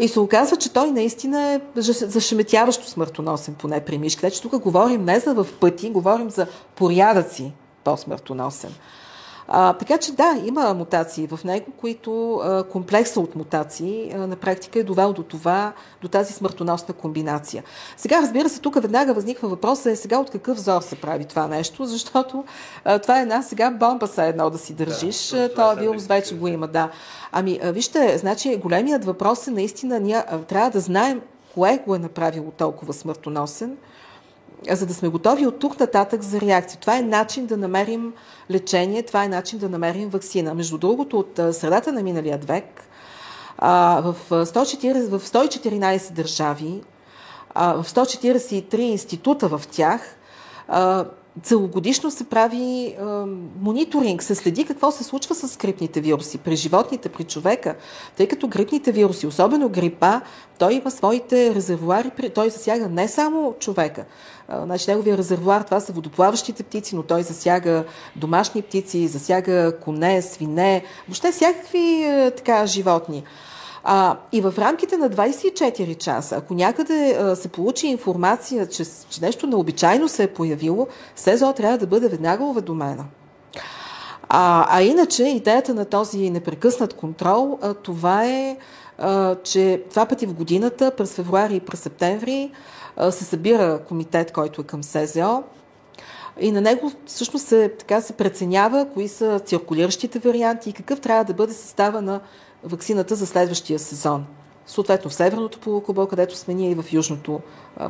[0.00, 4.20] И се оказва, че той наистина е зашеметяващо смъртоносен, поне при мишки.
[4.20, 7.52] Значи тук говорим не за в пъти, говорим за порядъци
[7.84, 8.74] по-смъртоносен.
[9.48, 14.36] А, така че да, има мутации в него, които а, комплекса от мутации а, на
[14.36, 15.72] практика е довел до това,
[16.02, 17.64] до тази смъртоносна комбинация.
[17.96, 21.46] Сега, разбира се, тук веднага възниква въпроса е сега от какъв взор се прави това
[21.48, 22.44] нещо, защото
[22.84, 25.30] а, това е една сега бомба са едно да си държиш.
[25.30, 26.90] Да, това е вирус вече го има, да.
[27.32, 31.20] Ами, а, вижте, значи големият въпрос е наистина, ние а, трябва да знаем
[31.54, 33.76] кое го е направило толкова смъртоносен,
[34.70, 36.80] за да сме готови от тук нататък за реакция.
[36.80, 38.12] Това е начин да намерим
[38.50, 40.54] лечение, това е начин да намерим вакцина.
[40.54, 42.82] Между другото, от средата на миналия век
[43.62, 46.82] в, 140, в 114 държави,
[47.56, 50.16] в 143 института в тях,
[51.42, 52.96] целогодишно се прави
[53.60, 57.74] мониторинг, се следи какво се случва с грипните вируси при животните, при човека,
[58.16, 60.20] тъй като грипните вируси, особено грипа,
[60.58, 64.04] той има своите резервуари, той засяга не само човека.
[64.52, 67.84] Е, значи неговия резервуар, това са водоплаващите птици, но той засяга
[68.16, 73.24] домашни птици, засяга коне, свине, въобще всякакви е, така животни.
[73.88, 79.20] А, и в рамките на 24 часа, ако някъде а, се получи информация, че, че
[79.22, 80.86] нещо необичайно се е появило,
[81.16, 83.04] СЕЗО трябва да бъде веднага уведомена.
[84.28, 88.56] А, а иначе идеята на този непрекъснат контрол, а, това е,
[88.98, 92.50] а, че два пъти в годината, през февруари и през септември,
[93.10, 95.42] се събира комитет, който е към СЗО,
[96.40, 101.24] и на него всъщност се, така, се преценява кои са циркулиращите варианти и какъв трябва
[101.24, 102.20] да бъде състава на
[102.64, 104.26] вакцината за следващия сезон.
[104.66, 107.40] Съответно в северното полукълбо, където сме ние и в южното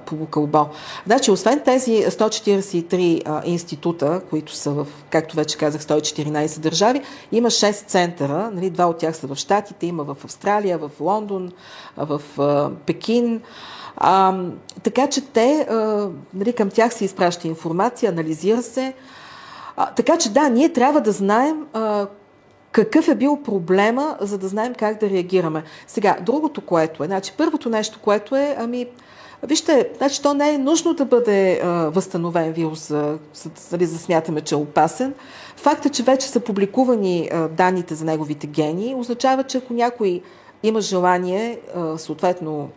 [0.07, 0.67] полукълбо.
[1.07, 7.03] Значи, освен тези 143 а, института, които са в, както вече казах, 114 държави,
[7.33, 11.53] има 6 центъра, нали, два от тях са в Штатите, има в Австралия, в Лондон,
[11.97, 12.23] в
[12.87, 13.43] Пекин.
[13.97, 14.41] А,
[14.83, 18.95] така че те, а, нали, към тях се изпраща информация, анализира се.
[19.77, 22.07] А, така че да, ние трябва да знаем а,
[22.77, 25.63] какъв е бил проблема, за да знаем как да реагираме.
[25.87, 28.87] Сега, другото, което е, значи първото нещо, което е, ами,
[29.43, 33.19] Вижте, значи то не е нужно да бъде а, възстановен вирус, за,
[33.71, 35.15] за, да смятаме, че е опасен.
[35.57, 40.23] Факта, че вече са публикувани а, данните за неговите гени, означава, че ако някой
[40.63, 42.71] има желание, а, съответно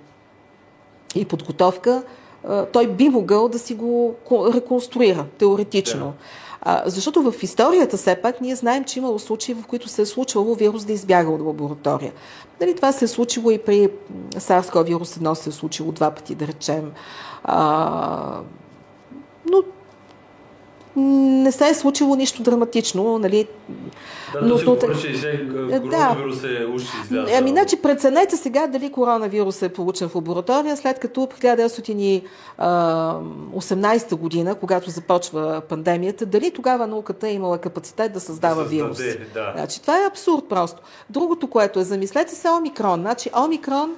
[1.16, 2.04] и подготовка,
[2.48, 6.06] а, той би могъл да си го реконструира теоретично.
[6.06, 6.14] Да.
[6.62, 10.06] А, защото в историята все пак ние знаем, че имало случаи, в които се е
[10.06, 12.14] случвало вирус да избяга от лаборатория.
[12.62, 13.90] Нали, това се е случило и при
[14.32, 16.92] SARS-CoV вирус едно се е случило два пъти, да речем.
[17.44, 18.40] А,
[19.52, 19.64] но
[20.96, 23.48] не се е случило нищо драматично, нали?
[24.34, 24.78] Да, но, но, е,
[25.84, 27.36] коронавирус е уж излязъл.
[27.38, 34.90] Ами, значи, преценете сега дали коронавирус е получен в лаборатория, след като 1918 година, когато
[34.90, 38.98] започва пандемията, дали тогава науката е имала капацитет да създава да вирус.
[39.34, 39.54] Да.
[39.56, 40.82] Значи, това е абсурд просто.
[41.10, 43.00] Другото, което е, замислете се Омикрон.
[43.00, 43.96] Значи, Омикрон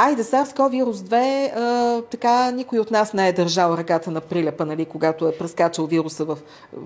[0.00, 5.28] Айде, SARS-CoV-2, 2 така, никой от нас не е държал ръката на прилепа, нали, когато
[5.28, 6.38] е прескачал вируса в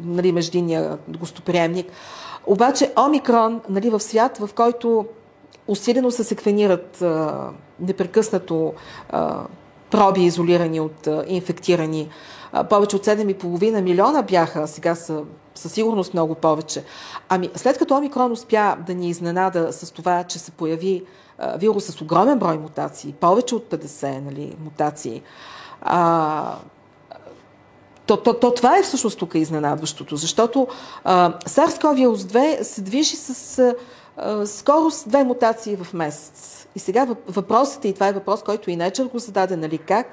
[0.04, 1.86] нали, междинния гостоприемник.
[2.46, 5.06] Обаче Омикрон нали, в свят, в който
[5.68, 7.48] усилено се секвенират а,
[7.80, 8.74] непрекъснато
[9.10, 9.44] а,
[9.90, 12.08] проби, изолирани от а, инфектирани.
[12.52, 15.22] А, повече от 7,5 милиона бяха, сега са
[15.54, 16.84] със сигурност много повече.
[17.28, 21.04] Ами, след като Омикрон успя да ни изненада с това, че се появи
[21.56, 25.22] вирус с огромен брой мутации, повече от 50 нали, мутации,
[25.82, 26.56] а,
[28.06, 30.68] то, то, то това е всъщност тук изненадващото, защото
[31.04, 33.58] SARS-CoV-2 се движи с
[34.16, 36.66] а, скорост две мутации в месец.
[36.76, 40.06] И сега въпросът е, и това е въпрос, който и Нечер го зададе, нали, как,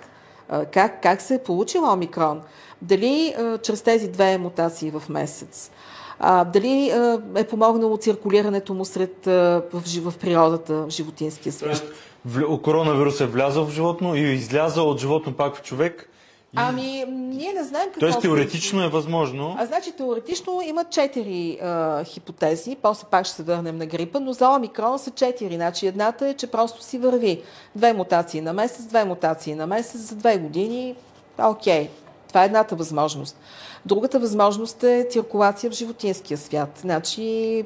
[0.49, 2.41] а, как, как се е получил омикрон?
[2.81, 5.71] Дали а, чрез тези две мутации в месец?
[6.19, 11.83] А, дали а, е помогнало циркулирането му сред, а, в, в природата, в животинския свят?
[12.25, 16.10] Тоест, коронавирус е влязъл в животно и излязъл от животно пак в човек
[16.55, 19.55] Ами, ние не знаем какво Тоест, теоретично е възможно.
[19.59, 24.33] А значи, теоретично има четири а, хипотези, после пак ще се върнем на грипа, но
[24.33, 25.55] за омикрон са четири.
[25.55, 27.41] Значи, едната е, че просто си върви.
[27.75, 30.95] Две мутации на месец, две мутации на месец, за две години.
[31.39, 31.89] Окей,
[32.31, 33.37] това е едната възможност.
[33.85, 36.69] Другата възможност е циркулация в животинския свят.
[36.81, 37.63] Значи,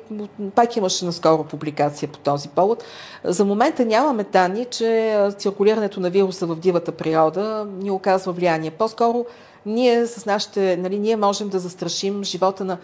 [0.56, 2.84] пак имаше наскоро публикация по този повод.
[3.24, 8.72] За момента нямаме данни, че циркулирането на вируса в дивата природа ни оказва влияние.
[8.72, 9.26] По-скоро
[9.66, 12.78] ние с нашите, нали, ние можем да застрашим живота на,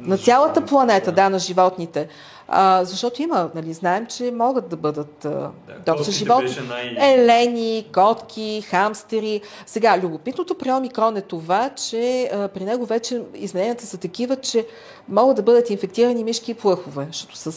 [0.00, 2.08] на цялата планета, да, на животните.
[2.52, 5.50] А, защото има, нали, знаем, че могат да бъдат а,
[5.86, 6.56] да, доста животни.
[6.68, 7.14] Най...
[7.14, 9.40] Елени, котки, хамстери.
[9.66, 14.66] Сега, любопитното при омикрон е това, че а, при него вече измененията са такива, че
[15.08, 17.52] могат да бъдат инфектирани мишки и плъхове, защото с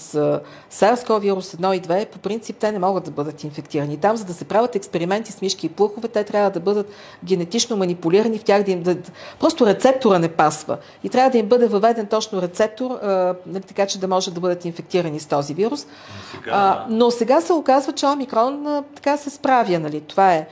[0.72, 3.98] SARS-CoV 1 и 2 по принцип те не могат да бъдат инфектирани.
[3.98, 6.90] Там, за да се правят експерименти с мишки и плъхове, те трябва да бъдат
[7.24, 8.98] генетично манипулирани, в тях да им да...
[9.40, 10.78] Просто рецептора не пасва.
[11.04, 14.40] И трябва да им бъде въведен точно рецептор, а, нали, така че да може да
[14.40, 14.83] бъдат инфектирани
[15.20, 15.86] с този вирус.
[15.86, 19.80] Но сега, а, но сега се оказва, че омикрон а, така се справя.
[19.80, 20.02] Нали?
[20.02, 20.48] Това е.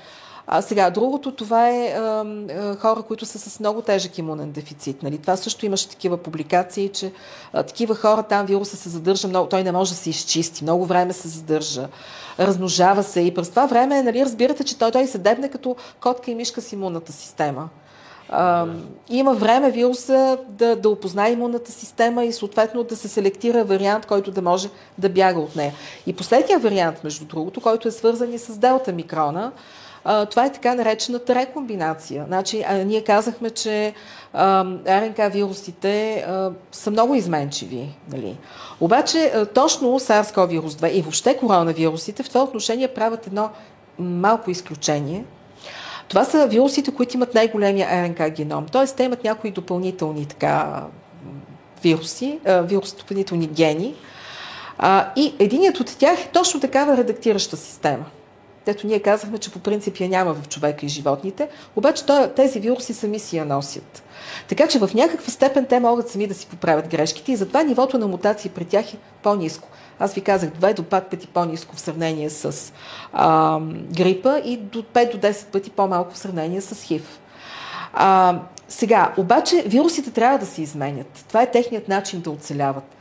[0.47, 5.03] А сега, другото, това е а, а, хора, които са с много тежък имунен дефицит.
[5.03, 5.17] Нали?
[5.17, 7.11] Това също имаше такива публикации, че
[7.53, 10.85] а, такива хора там вируса се задържа много, той не може да се изчисти, много
[10.85, 11.87] време се задържа,
[12.39, 16.31] размножава се и през това време, нали, разбирате, че той, той се дебне като котка
[16.31, 17.69] и мишка с имунната система.
[18.31, 18.65] А,
[19.09, 24.31] има време вируса да, да опознае имунната система и съответно да се селектира вариант, който
[24.31, 25.73] да може да бяга от нея.
[26.07, 29.51] И последния вариант, между другото, който е свързан и с делта микрона,
[30.03, 32.23] а, това е така наречената рекомбинация.
[32.27, 33.93] Значи, а, ние казахме, че
[34.33, 37.95] а, РНК вирусите а, са много изменчиви.
[38.11, 38.37] Нали?
[38.79, 43.49] Обаче, а, точно SARS-CoV-2 и въобще коронавирусите в това отношение правят едно
[43.99, 45.25] малко изключение.
[46.11, 48.65] Това са вирусите, които имат най-големия РНК геном.
[48.65, 48.85] Т.е.
[48.85, 50.83] те имат някои допълнителни така,
[51.83, 53.95] вируси, вирус, допълнителни гени.
[55.15, 58.05] И единият от тях е точно такава редактираща система–
[58.65, 62.03] Ето ние казахме, че по принцип я няма в човека и животните, обаче
[62.35, 64.03] тези вируси сами си я носят.
[64.47, 67.97] Така че в някаква степен те могат сами да си поправят грешките и затова нивото
[67.97, 69.67] на мутации при тях е по-низко.
[70.01, 72.73] Аз ви казах 2 до 5 пъти по-низко в сравнение с
[73.13, 73.59] а,
[73.95, 77.19] грипа и до 5 до 10 пъти по-малко в сравнение с ХИВ.
[77.93, 81.25] А, сега, обаче вирусите трябва да се изменят.
[81.27, 82.95] Това е техният начин да оцеляват.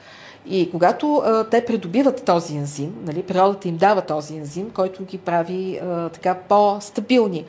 [0.47, 5.19] И когато а, те придобиват този ензим, нали, природата им дава този ензим, който ги
[5.19, 7.45] прави а, така по-стабилни.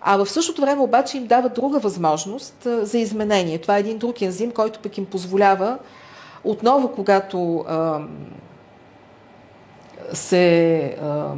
[0.00, 3.58] А в същото време обаче им дава друга възможност а, за изменение.
[3.58, 5.78] Това е един друг ензим, който пък им позволява
[6.44, 8.00] отново, когато а,
[10.12, 11.32] се а,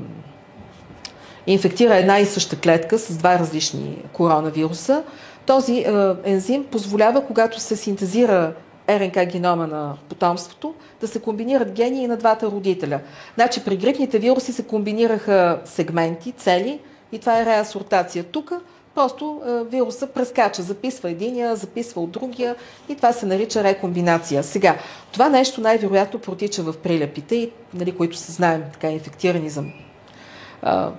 [1.47, 5.02] инфектира една и съща клетка с два различни коронавируса,
[5.47, 8.52] този а, ензим позволява, когато се синтезира
[8.90, 13.01] РНК генома на потомството, да се комбинират гени и на двата родителя.
[13.34, 16.80] Значи при грипните вируси се комбинираха сегменти, цели
[17.12, 18.24] и това е реасортация.
[18.24, 18.52] Тук
[18.95, 22.57] просто е, вируса прескача, записва единия, записва от другия
[22.89, 24.43] и това се нарича рекомбинация.
[24.43, 24.77] Сега,
[25.12, 29.65] това нещо най-вероятно протича в прилепите, и, нали, които се знаем така инфектирани за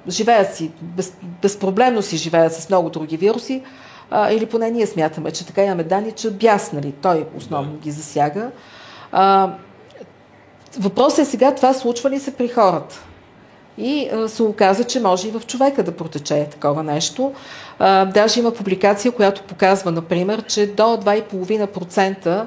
[0.09, 3.63] живеят си, без, безпроблемно си живеят с много други вируси,
[4.11, 7.91] а, или поне ние смятаме, че така имаме данни, че бяс, нали, той основно ги
[7.91, 8.51] засяга.
[9.11, 9.53] А,
[10.79, 13.03] въпросът е сега това случва ли се при хората?
[13.81, 17.33] И се оказа, че може и в човека да протече такова нещо.
[18.13, 22.45] Даже има публикация, която показва, например, че до 2,5%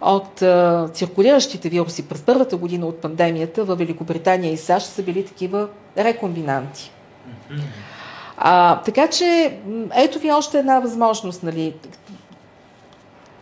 [0.00, 0.42] от
[0.94, 6.90] циркулиращите вируси през първата година от пандемията в Великобритания и САЩ са били такива рекомбинанти.
[8.36, 9.58] А, така че,
[9.94, 11.74] ето ви още една възможност, нали.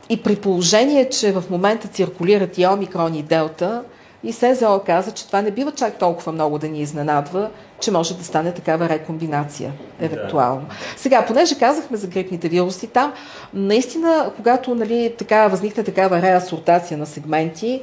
[0.08, 3.82] И при положение, че в момента циркулират и омикрон и делта,
[4.24, 7.50] и СЗО каза, че това не бива чак толкова много да ни изненадва,
[7.80, 10.60] че може да стане такава рекомбинация, евентуално.
[10.60, 10.74] Да.
[10.96, 13.12] Сега, понеже казахме за грипните вируси, там
[13.54, 17.82] наистина, когато нали, така, възникне такава реасортация на сегменти,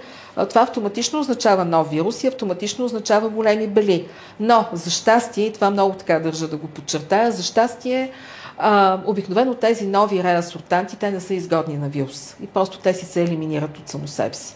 [0.50, 4.08] това автоматично означава нов вирус и автоматично означава големи бели.
[4.40, 8.12] Но, за щастие, и това много така държа да го подчертая, за щастие,
[8.58, 12.36] а, обикновено тези нови реасортанти, те не са изгодни на вирус.
[12.44, 14.56] И просто те си се елиминират от само себе си.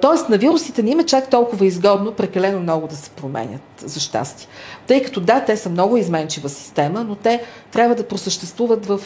[0.00, 4.48] Тоест на вирусите не има чак толкова изгодно прекалено много да се променят, за щастие.
[4.86, 7.42] Тъй като да, те са много изменчива система, но те
[7.72, 9.00] трябва да просъществуват в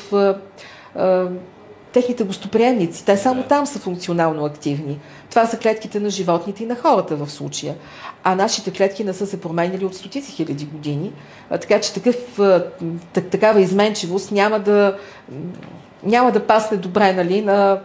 [1.93, 3.05] техните гостоприемници.
[3.05, 5.01] Те само там са функционално активни.
[5.30, 7.74] Това са клетките на животните и на хората в случая.
[8.24, 11.12] А нашите клетки не са се променяли от стотици хиляди години.
[11.51, 12.16] Така че такъв,
[13.12, 14.97] такава изменчивост няма да,
[16.02, 17.80] няма да пасне добре нали, на,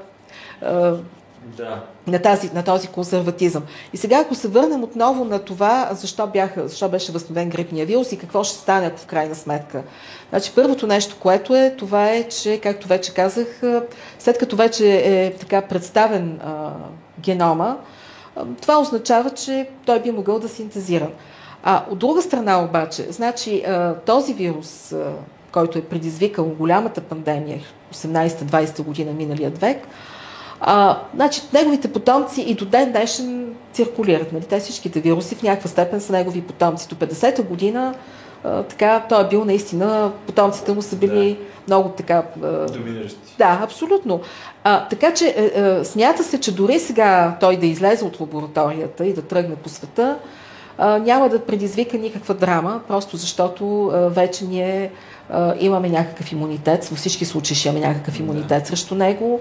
[1.58, 1.84] да.
[2.08, 3.64] на, тази, на този консерватизъм.
[3.94, 8.12] И сега, ако се върнем отново на това, защо, бяха, защо беше възстановен грипния вирус
[8.12, 9.84] и какво ще стане, ако в крайна сметка
[10.32, 13.62] Значи първото нещо, което е, това е, че, както вече казах,
[14.20, 16.72] след като вече е така представен а,
[17.20, 17.78] генома,
[18.36, 21.10] а, това означава, че той би могъл да синтезира.
[21.64, 24.96] А от друга страна обаче, значи а, този вирус,
[25.52, 27.60] който е предизвикал голямата пандемия
[27.94, 29.88] 18-20 година миналият век,
[30.62, 34.34] а, значи, неговите потомци и до ден днешен циркулират.
[34.34, 34.44] Нали?
[34.44, 36.88] Те всичките вируси в някаква степен са негови потомци.
[36.88, 37.94] До 50-та година
[38.44, 41.46] така, той е бил наистина, потомците му са били да.
[41.68, 42.24] много така...
[42.74, 43.36] Доминиращи.
[43.38, 44.22] Да, абсолютно.
[44.64, 48.20] А, така че а, е, е, смята се, че дори сега той да излезе от
[48.20, 50.18] лабораторията и да тръгне по света,
[50.78, 54.92] а, няма да предизвика никаква драма, просто защото а, вече ние
[55.60, 59.40] имаме някакъв имунитет, във всички случаи ще имаме някакъв имунитет срещу него.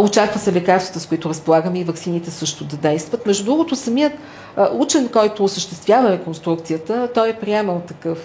[0.00, 3.26] Очаква се лекарствата, с които разполагаме и ваксините също да действат.
[3.26, 4.12] Между другото, самият
[4.72, 8.18] учен, който осъществява реконструкцията, той е приемал такъв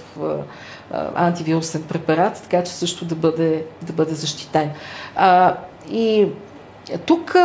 [1.15, 4.69] антивирусен препарат, така че също да бъде, да бъде защитен.
[5.91, 6.27] И
[7.05, 7.35] тук,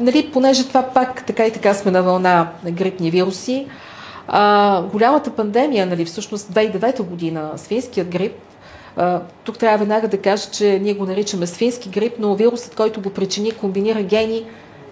[0.00, 3.66] нали, понеже това пак така и така сме на вълна на грипни вируси,
[4.28, 8.36] а, голямата пандемия, нали, всъщност 2009 година, свинският грип,
[9.44, 13.10] тук трябва веднага да кажа, че ние го наричаме свински грип, но вирусът, който го
[13.10, 14.44] причини, комбинира гени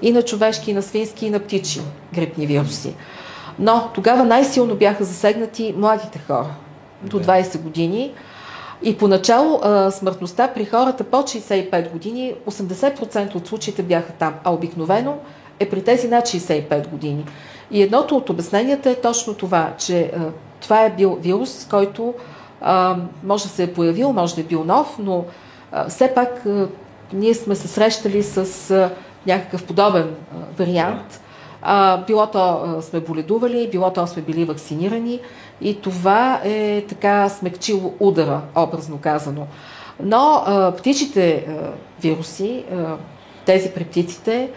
[0.02, 1.80] и на човешки, и на свински, и на птичи
[2.14, 2.94] грипни вируси.
[3.58, 6.54] Но тогава най-силно бяха засегнати младите хора
[7.02, 8.12] до 20 години.
[8.82, 14.52] И поначало а, смъртността при хората под 65 години, 80% от случаите бяха там, а
[14.52, 15.16] обикновено
[15.60, 17.24] е при тези над 65 години.
[17.70, 20.20] И едното от обясненията е точно това, че а,
[20.60, 22.14] това е бил вирус, който
[22.60, 25.24] а, може да се е появил, може да е бил нов, но
[25.72, 26.68] а, все пак а,
[27.12, 28.90] ние сме се срещали с а,
[29.26, 31.20] някакъв подобен а, вариант.
[31.62, 35.20] А, било то а, сме боледували, било то сме били вакцинирани
[35.60, 39.46] и това е така смекчило удара, образно казано.
[40.02, 41.52] Но а, птичите а,
[42.00, 42.96] вируси, а,
[43.46, 44.50] тези при птиците,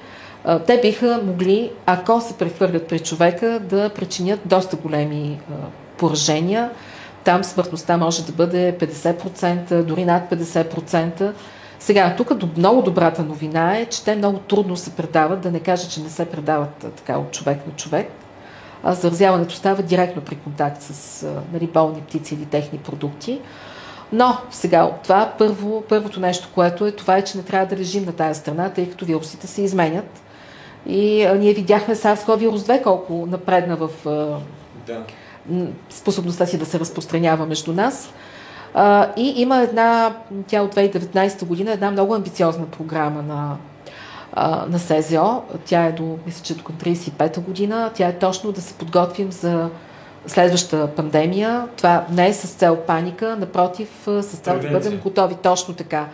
[0.43, 5.53] а, те биха могли, ако се прехвърлят при човека, да причинят доста големи а,
[5.97, 6.69] поражения,
[7.29, 11.33] там смъртността може да бъде 50%, дори над 50%.
[11.79, 15.89] Сега, тук много добрата новина е, че те много трудно се предават, да не кажа,
[15.89, 18.11] че не се предават така от човек на човек.
[18.83, 23.41] А заразяването става директно при контакт с нали, болни птици или техни продукти.
[24.11, 27.77] Но сега от това първо, първото нещо, което е, това е, че не трябва да
[27.77, 30.21] лежим на тая страна, тъй като вирусите се изменят.
[30.85, 33.89] И а, ние видяхме SARS-CoV-2 колко напредна в
[34.87, 35.01] да
[35.89, 38.13] способността си да се разпространява между нас.
[38.73, 40.15] А, и има една,
[40.47, 43.57] тя от 2019 година, една много амбициозна програма на,
[44.33, 45.41] а, на СЗО.
[45.65, 47.91] Тя е до, мисля, че до 35-та година.
[47.93, 49.69] Тя е точно да се подготвим за
[50.27, 51.67] следваща пандемия.
[51.77, 56.05] Това не е с цел паника, напротив, с цел да бъдем готови точно така.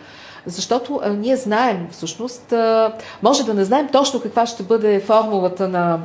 [0.46, 2.92] Защото а, ние знаем, всъщност, а,
[3.22, 6.00] може да не знаем точно каква ще бъде формулата на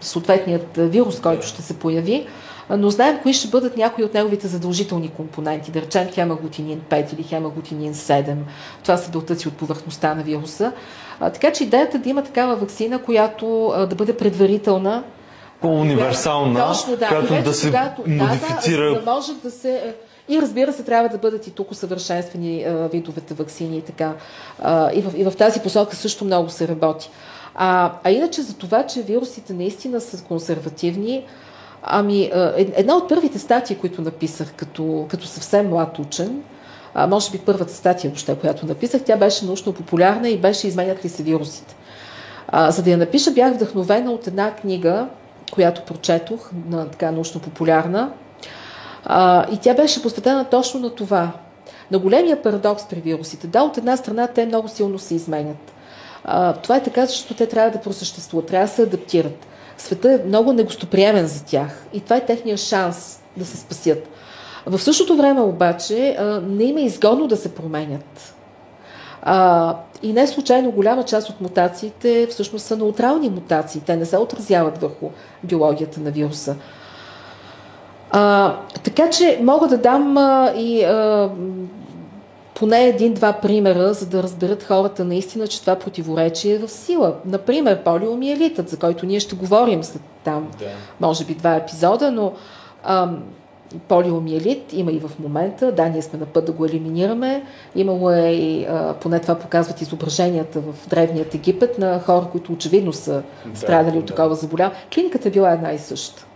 [0.00, 2.26] съответният вирус, който ще се появи,
[2.70, 7.22] но знаем кои ще бъдат някои от неговите задължителни компоненти, да речем хемагутинин 5 или
[7.22, 8.36] хемагутинин 7.
[8.82, 10.72] Това са белтъци от повърхността на вируса.
[11.20, 15.04] Така че идеята е да има такава вакцина, която да бъде предварителна,
[15.60, 17.08] по-универсална, точно, да.
[17.08, 18.84] която вече, да се когато, модифицира.
[18.84, 19.94] Да, да, може да се...
[20.28, 24.12] И разбира се, трябва да бъдат и тук усъвършенствани видовете вакцини и така.
[24.62, 27.10] А, и, в, и в тази посока също много се работи.
[27.60, 31.24] А, а иначе за това, че вирусите наистина са консервативни,
[31.82, 36.42] ами е, една от първите статии, които написах като, като съвсем млад учен,
[36.94, 41.04] а, може би първата статия, въобще, която написах, тя беше научно популярна и беше Изменят
[41.04, 41.76] ли се вирусите.
[42.48, 45.06] А, за да я напиша, бях вдъхновена от една книга,
[45.52, 48.10] която прочетох, на така научно популярна.
[49.04, 51.30] А, и тя беше посветена точно на това.
[51.90, 53.46] На големия парадокс при вирусите.
[53.46, 55.72] Да, от една страна те много силно се изменят.
[56.30, 59.46] А, това е така, защото те трябва да просъществуват, трябва да се адаптират.
[59.78, 64.08] Света е много негостоприемен за тях и това е техния шанс да се спасят.
[64.66, 68.34] В същото време обаче а, не има изгодно да се променят.
[69.22, 73.82] А, и не случайно голяма част от мутациите всъщност са неутрални мутации.
[73.86, 75.10] Те не се отразяват върху
[75.44, 76.56] биологията на вируса.
[78.10, 81.30] А, така че мога да дам а, и а,
[82.58, 87.14] поне един-два примера, за да разберат хората наистина, че това противоречие е в сила.
[87.24, 90.64] Например, полиомиелитът, за който ние ще говорим след там, да.
[91.00, 92.32] може би два епизода, но
[92.84, 93.10] а,
[93.88, 95.72] полиомиелит има и в момента.
[95.72, 97.44] Да, ние сме на път да го елиминираме.
[97.74, 102.92] Имало е и, а, поне това показват изображенията в Древният Египет на хора, които очевидно
[102.92, 104.80] са да, страдали от такова заболяване.
[104.94, 106.26] Клиниката е била една и съща.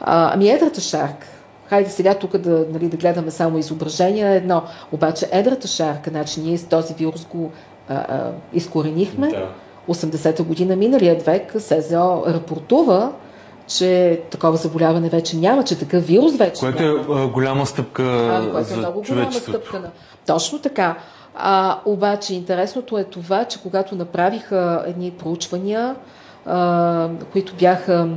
[0.00, 1.26] А, ами едрата шарка.
[1.68, 4.62] Хайде сега тук да, нали, да гледаме само изображения едно.
[4.92, 7.50] Обаче едрата шарка, значи ние с този вирус го
[7.88, 9.28] а, а, изкоренихме.
[9.28, 9.48] Да.
[9.88, 13.12] 80-та година миналият век СЗО рапортува,
[13.66, 17.22] че такова заболяване вече няма, че такъв вирус вече Което няма.
[17.22, 19.80] е голяма стъпка а, което е много голяма стъпка.
[19.80, 19.90] На...
[20.26, 20.96] Точно така.
[21.34, 25.96] А, обаче интересното е това, че когато направиха едни проучвания,
[26.46, 28.08] а, които бяха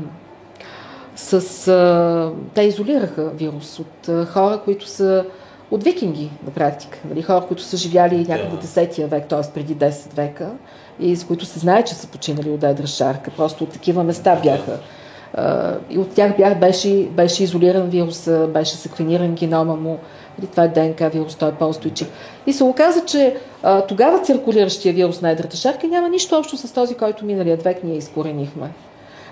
[1.20, 1.68] с...
[1.68, 5.26] А, те изолираха вирус от а, хора, които са
[5.72, 7.00] от викинги на практика.
[7.10, 7.22] Нали?
[7.22, 8.90] Хора, които са живяли някъде yeah.
[8.92, 9.54] 10 век, т.е.
[9.54, 10.50] преди 10 века
[11.00, 13.32] и с които се знае, че са починали от едра шарка.
[13.38, 14.80] Просто от такива места бяха.
[15.34, 20.00] А, и от тях бях, беше, беше изолиран вирус, беше секвениран генома му.
[20.38, 20.52] Нали?
[20.52, 22.12] Това е ДНК вирус, той е по-устойчив.
[22.48, 26.74] И се оказа, че а, тогава циркулиращия вирус на едрата шарка няма нищо общо с
[26.74, 28.70] този, който миналият век ние изкоренихме.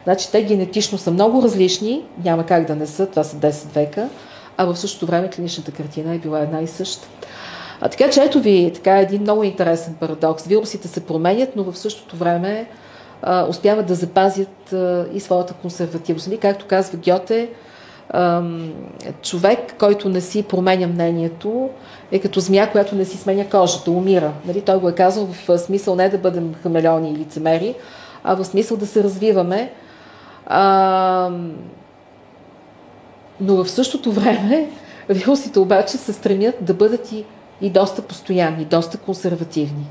[0.04, 4.10] Значи те генетично са много различни, няма как да не са, това са 10 века,
[4.58, 7.08] а в същото време клиничната картина е била една и съща.
[7.82, 10.46] А, така че ето ви така един много интересен парадокс.
[10.46, 12.68] Вирусите се променят, но в същото време
[13.22, 16.28] а, успяват да запазят а, и своята консервативност.
[16.28, 16.38] Нали?
[16.38, 17.50] Както казва Гьоте,
[18.10, 18.44] а,
[19.22, 21.70] човек, който не си променя мнението,
[22.12, 24.32] е като змия, която не си сменя кожата, умира.
[24.46, 24.62] Нали?
[24.62, 27.76] Той го е казал в смисъл не да бъдем хамелеони или лицемери,
[28.24, 29.72] а в смисъл да се развиваме
[30.48, 31.30] а,
[33.42, 34.70] но в същото време
[35.10, 37.26] вирусите обаче се стремят да бъдат и,
[37.62, 39.86] и доста постоянни, доста консервативни.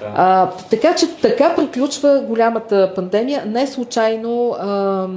[0.00, 0.12] Да.
[0.16, 3.46] А, така че така приключва голямата пандемия.
[3.46, 5.08] Не случайно, а,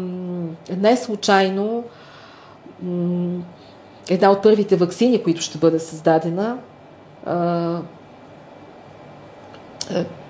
[0.78, 1.84] не случайно
[2.84, 3.44] м-
[4.10, 6.58] една от първите вакцини, които ще бъде създадена,
[7.26, 7.80] а,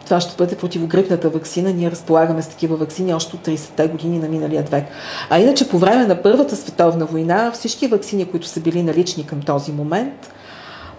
[0.07, 1.73] това ще бъде противогрипната вакцина.
[1.73, 4.85] Ние разполагаме с такива вакцини още от 30-те години на миналия век.
[5.29, 9.41] А иначе по време на Първата световна война всички вакцини, които са били налични към
[9.41, 10.33] този момент,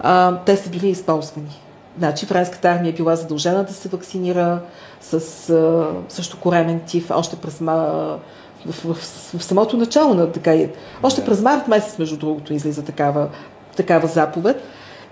[0.01, 1.61] а, те са били използвани.
[1.99, 4.61] Значи френската армия е била задължена да се вакцинира
[5.01, 5.15] с
[5.51, 7.75] а, също коремен тиф още през ма,
[8.67, 10.55] в, в, в, в самото начало на така.
[11.03, 13.29] Още през март месец, между другото, излиза такава,
[13.77, 14.63] такава заповед.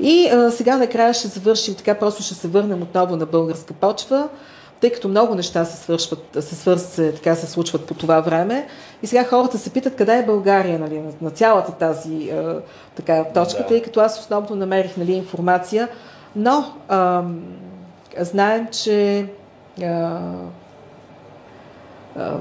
[0.01, 4.29] И а, сега накрая ще завършим, така просто ще се върнем отново на българска почва,
[4.81, 8.67] тъй като много неща се свършват, се, свърз, така се случват по това време.
[9.03, 12.61] И сега хората се питат къде е България нали, на, на цялата тази а,
[12.95, 13.67] така, точка, да.
[13.67, 15.89] тъй като аз основно намерих нали, информация,
[16.37, 17.23] но а,
[18.21, 19.27] знаем, че
[19.83, 20.21] а,
[22.17, 22.33] а,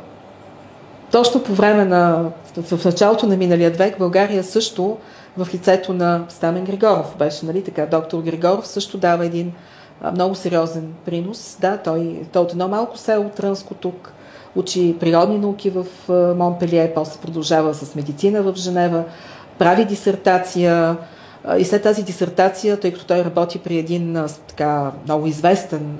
[1.11, 4.97] точно по време на, в началото на миналия век България също
[5.37, 9.53] в лицето на Стамен Григоров беше, нали така, доктор Григоров също дава един
[10.13, 11.57] много сериозен принос.
[11.61, 14.13] Да, той, той от едно малко село Трънско тук
[14.55, 15.85] учи природни науки в
[16.35, 19.03] Монпелие, после продължава с медицина в Женева,
[19.57, 20.97] прави дисертация
[21.57, 25.97] и след тази дисертация, тъй като той работи при един така много известен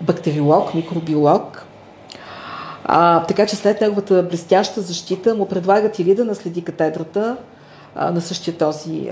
[0.00, 1.66] бактериолог, микробиолог,
[2.84, 7.36] а, така че след неговата блестяща защита му предлагат или да наследи катедрата,
[7.98, 9.10] на същия този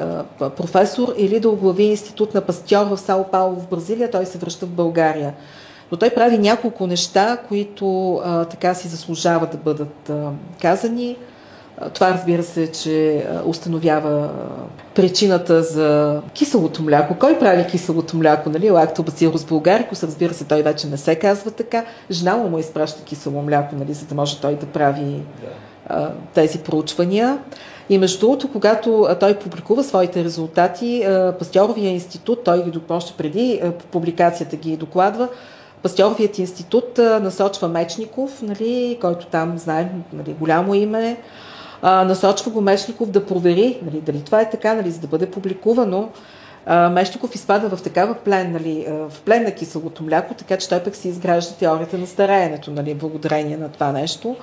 [0.57, 4.67] професор или да оглави институт на пастьор в Сао Пауло в Бразилия, той се връща
[4.67, 5.35] в България.
[5.93, 10.31] Но той прави няколко неща, които а, така си заслужават да бъдат а,
[10.63, 11.17] казани.
[11.95, 14.31] Това разбира се, че установява
[14.95, 17.15] причината за киселото мляко.
[17.19, 18.51] Кой прави киселото мляко?
[18.51, 18.71] Нали?
[18.71, 21.85] Лактобацилус булгарикус, разбира се, той вече не се казва така.
[22.11, 25.23] Жена му изпраща кисело мляко, нали, за да може той да прави
[25.89, 27.39] а, тези проучвания.
[27.91, 31.07] И между другото, когато той публикува своите резултати,
[31.39, 35.29] Пастьоровия институт, той ги още преди публикацията ги докладва,
[35.83, 41.17] Пастьоровият институт насочва Мечников, нали, който там знаем нали, голямо име,
[41.83, 46.09] насочва го Мечников да провери нали, дали това е така, нали, за да бъде публикувано.
[46.91, 50.97] Мечников изпада в такава плен, нали, в плен на киселото мляко, така че той пък
[50.97, 54.37] си изгражда теорията на стареенето, нали, благодарение на това нещо.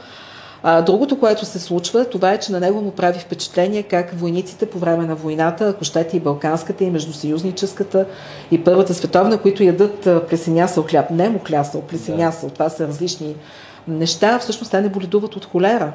[0.66, 4.66] А, другото, което се случва, това е, че на него му прави впечатление как войниците
[4.66, 8.06] по време на войната, ако щете и Балканската, и Междусъюзническата,
[8.52, 13.36] и Първата световна, които ядат плесенясъл хляб, не му клясъл, плесенясъл, това са различни
[13.88, 15.92] неща, всъщност те не боледуват от холера.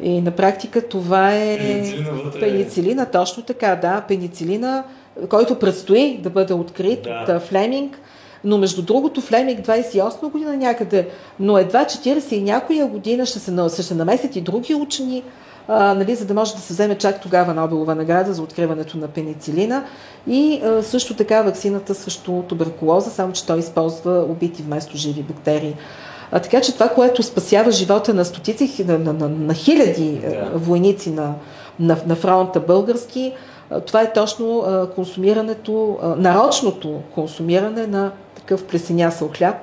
[0.00, 2.40] И на практика това е пеницилина, вътре.
[2.40, 4.84] пеницилина точно така, да, пеницилина,
[5.28, 7.34] който предстои да бъде открит да.
[7.36, 8.00] от Флеминг,
[8.46, 11.08] но между другото Флеминг 28 година някъде,
[11.40, 15.22] но едва 40 и някоя година ще се, ще се намесят и други учени,
[15.68, 19.08] а, нали, за да може да се вземе чак тогава Нобелова награда за откриването на
[19.08, 19.84] пеницилина
[20.26, 25.74] и а, също така вакцината срещу туберкулоза, само че той използва убити вместо живи бактерии.
[26.32, 30.50] А, така че това, което спасява живота на стотици, на, на, на, на хиляди да.
[30.54, 31.34] войници на,
[31.80, 33.32] на, на фронта български,
[33.86, 34.64] това е точно
[34.94, 38.12] консумирането, нарочното консумиране на
[38.46, 39.56] такъв плесенясъл хляб,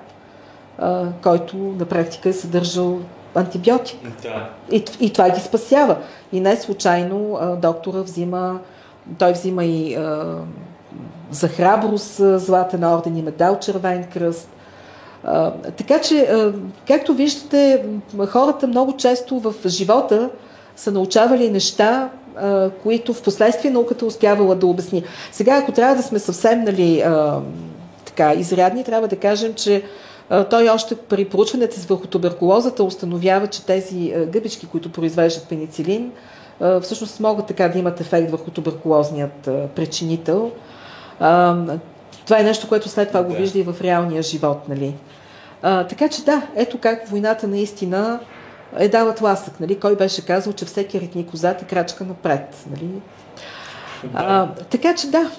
[0.78, 3.00] а, който на практика е съдържал
[3.36, 4.00] антибиотик.
[4.24, 4.50] Да.
[4.72, 5.98] И, и това ги спасява.
[6.32, 8.60] И не случайно а, доктора взима,
[9.18, 10.36] той взима и а,
[11.32, 14.50] за храброст златен орден и медал червен кръст.
[15.24, 16.54] А, така че, а,
[16.88, 17.86] както виждате,
[18.28, 20.30] хората много често в живота
[20.76, 25.04] са научавали неща, а, които в последствие науката успявала да обясни.
[25.32, 27.40] Сега, ако трябва да сме съвсем нали, а,
[28.16, 29.84] така, изрядни, трябва да кажем, че
[30.50, 36.12] той още при проучването с върху туберкулозата установява, че тези гъбички, които произвеждат пеницилин,
[36.82, 40.52] всъщност могат така да имат ефект върху туберкулозният причинител.
[42.26, 44.70] Това е нещо, което след това го вижда и в реалния живот.
[44.70, 44.96] Нали?
[45.62, 48.20] Така че да, ето как войната наистина
[48.78, 49.60] е дала тласък.
[49.60, 49.80] Нали?
[49.80, 52.66] Кой беше казал, че всеки ритни козат е крачка напред.
[52.72, 52.90] Нали?
[54.14, 55.32] А, така че да,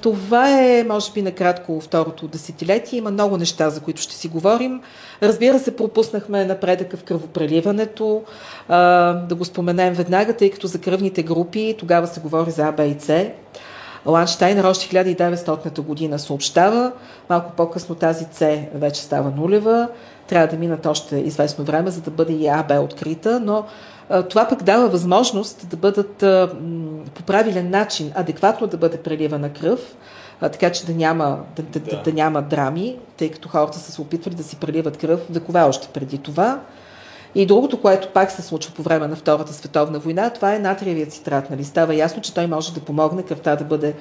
[0.00, 2.98] това е, може би, накратко второто десетилетие.
[2.98, 4.80] Има много неща, за които ще си говорим.
[5.22, 8.22] Разбира се, пропуснахме напредъка в кръвопреливането.
[8.68, 12.84] Да го споменем веднага, тъй като за кръвните групи тогава се говори за А, Б
[12.84, 13.30] и С.
[14.06, 16.92] Ланштайнер още 1900 година съобщава,
[17.30, 19.88] малко по-късно тази С вече става нулева,
[20.26, 23.64] трябва да минат още известно време, за да бъде и АБ открита, но
[24.30, 26.16] това пък дава възможност да бъдат
[27.14, 29.96] по правилен начин, адекватно да бъде преливана кръв,
[30.40, 32.02] така че да няма, да, да, да.
[32.02, 35.88] да няма драми, тъй като хората са се опитвали да си преливат кръв векове още
[35.88, 36.60] преди това.
[37.34, 41.12] И другото, което пак се случва по време на Втората световна война, това е натриевият
[41.12, 41.50] цитрат.
[41.50, 41.64] Нали?
[41.64, 43.94] Става ясно, че той може да помогне кръвта да бъде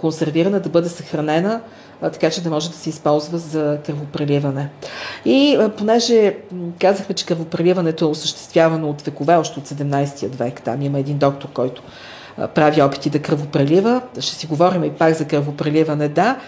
[0.00, 1.60] консервирана, да бъде съхранена,
[2.00, 4.70] така че да може да се използва за кръвопреливане.
[5.24, 6.36] И понеже
[6.80, 11.48] казахме, че кръвопреливането е осъществявано от векове, още от 17 век, там има един доктор,
[11.54, 11.82] който
[12.54, 14.00] прави опити да кръвопрелива.
[14.18, 16.38] Ще си говорим и пак за кръвопреливане, да.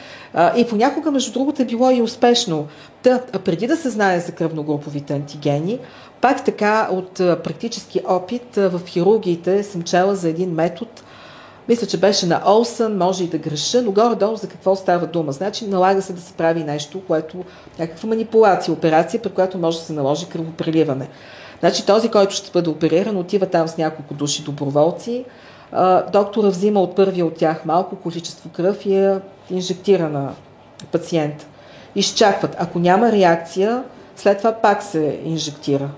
[0.57, 2.67] И понякога, между другото, е било и успешно.
[3.03, 5.79] Та, преди да се знае за кръвногруповите антигени,
[6.21, 10.91] пак така от практически опит в хирургиите съм чела за един метод,
[11.69, 15.33] мисля, че беше на Олсън, може и да греша, но горе-долу за какво става дума.
[15.33, 17.45] Значи налага се да се прави нещо, което
[17.79, 21.09] някаква манипулация, операция, при която може да се наложи кръвопреливане.
[21.61, 25.25] Значи този, който ще бъде опериран, отива там с няколко души доброволци,
[26.13, 29.21] доктора взима от първия от тях малко количество кръв и я
[29.51, 30.33] инжектира на
[30.93, 31.47] пациента.
[31.95, 32.57] Изчакват.
[32.59, 33.85] Ако няма реакция,
[34.17, 35.89] след това пак се инжектира.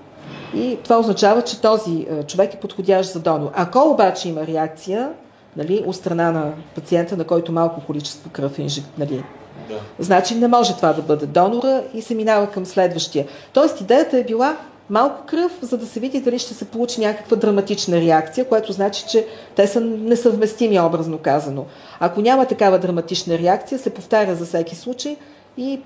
[0.55, 3.51] И това означава, че този човек е подходящ за донор.
[3.53, 5.09] Ако обаче има реакция,
[5.57, 9.23] нали, от страна на пациента, на който малко количество кръв е инжект, нали,
[9.69, 9.75] да.
[9.99, 13.27] значи не може това да бъде донора и се минава към следващия.
[13.53, 14.57] Тоест идеята е била
[14.89, 19.05] малко кръв, за да се види дали ще се получи някаква драматична реакция, което значи,
[19.09, 21.65] че те са несъвместими, образно казано.
[21.99, 25.15] Ако няма такава драматична реакция, се повтаря за всеки случай
[25.57, 25.81] и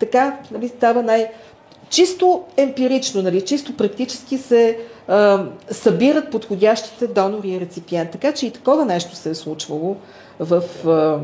[0.00, 1.30] така нали, става най-
[1.90, 8.10] чисто емпирично, нали, чисто практически се а, събират подходящите донори и реципиент.
[8.10, 9.96] Така че и такова нещо се е случвало
[10.40, 10.62] в...
[10.86, 11.18] А,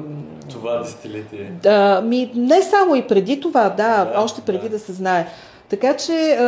[0.51, 1.53] това десетилетие.
[1.63, 4.69] Да, ми, не само и преди това, да, да още преди да.
[4.69, 5.29] да се знае.
[5.69, 6.45] Така че а,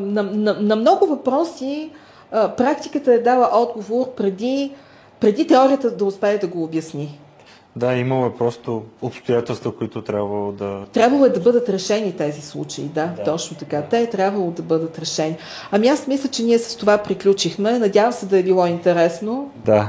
[0.00, 1.90] на, на, на много въпроси
[2.32, 4.70] а, практиката е дала отговор преди,
[5.20, 7.18] преди теорията да успее да го обясни.
[7.76, 10.80] Да, имало е просто обстоятелства, които трябвало да...
[10.92, 13.24] Трябвало е да бъдат решени тези случаи, да, да.
[13.24, 13.82] точно така.
[13.82, 15.36] Те е трябвало да бъдат решени.
[15.70, 17.78] Ами аз мисля, че ние с това приключихме.
[17.78, 19.50] Надявам се да е било интересно.
[19.64, 19.88] Да.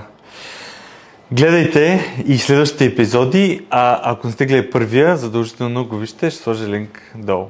[1.32, 6.68] Гледайте и следващите епизоди, а ако не сте гледали първия, задължително го вижте, ще сложа
[6.68, 7.46] линк долу.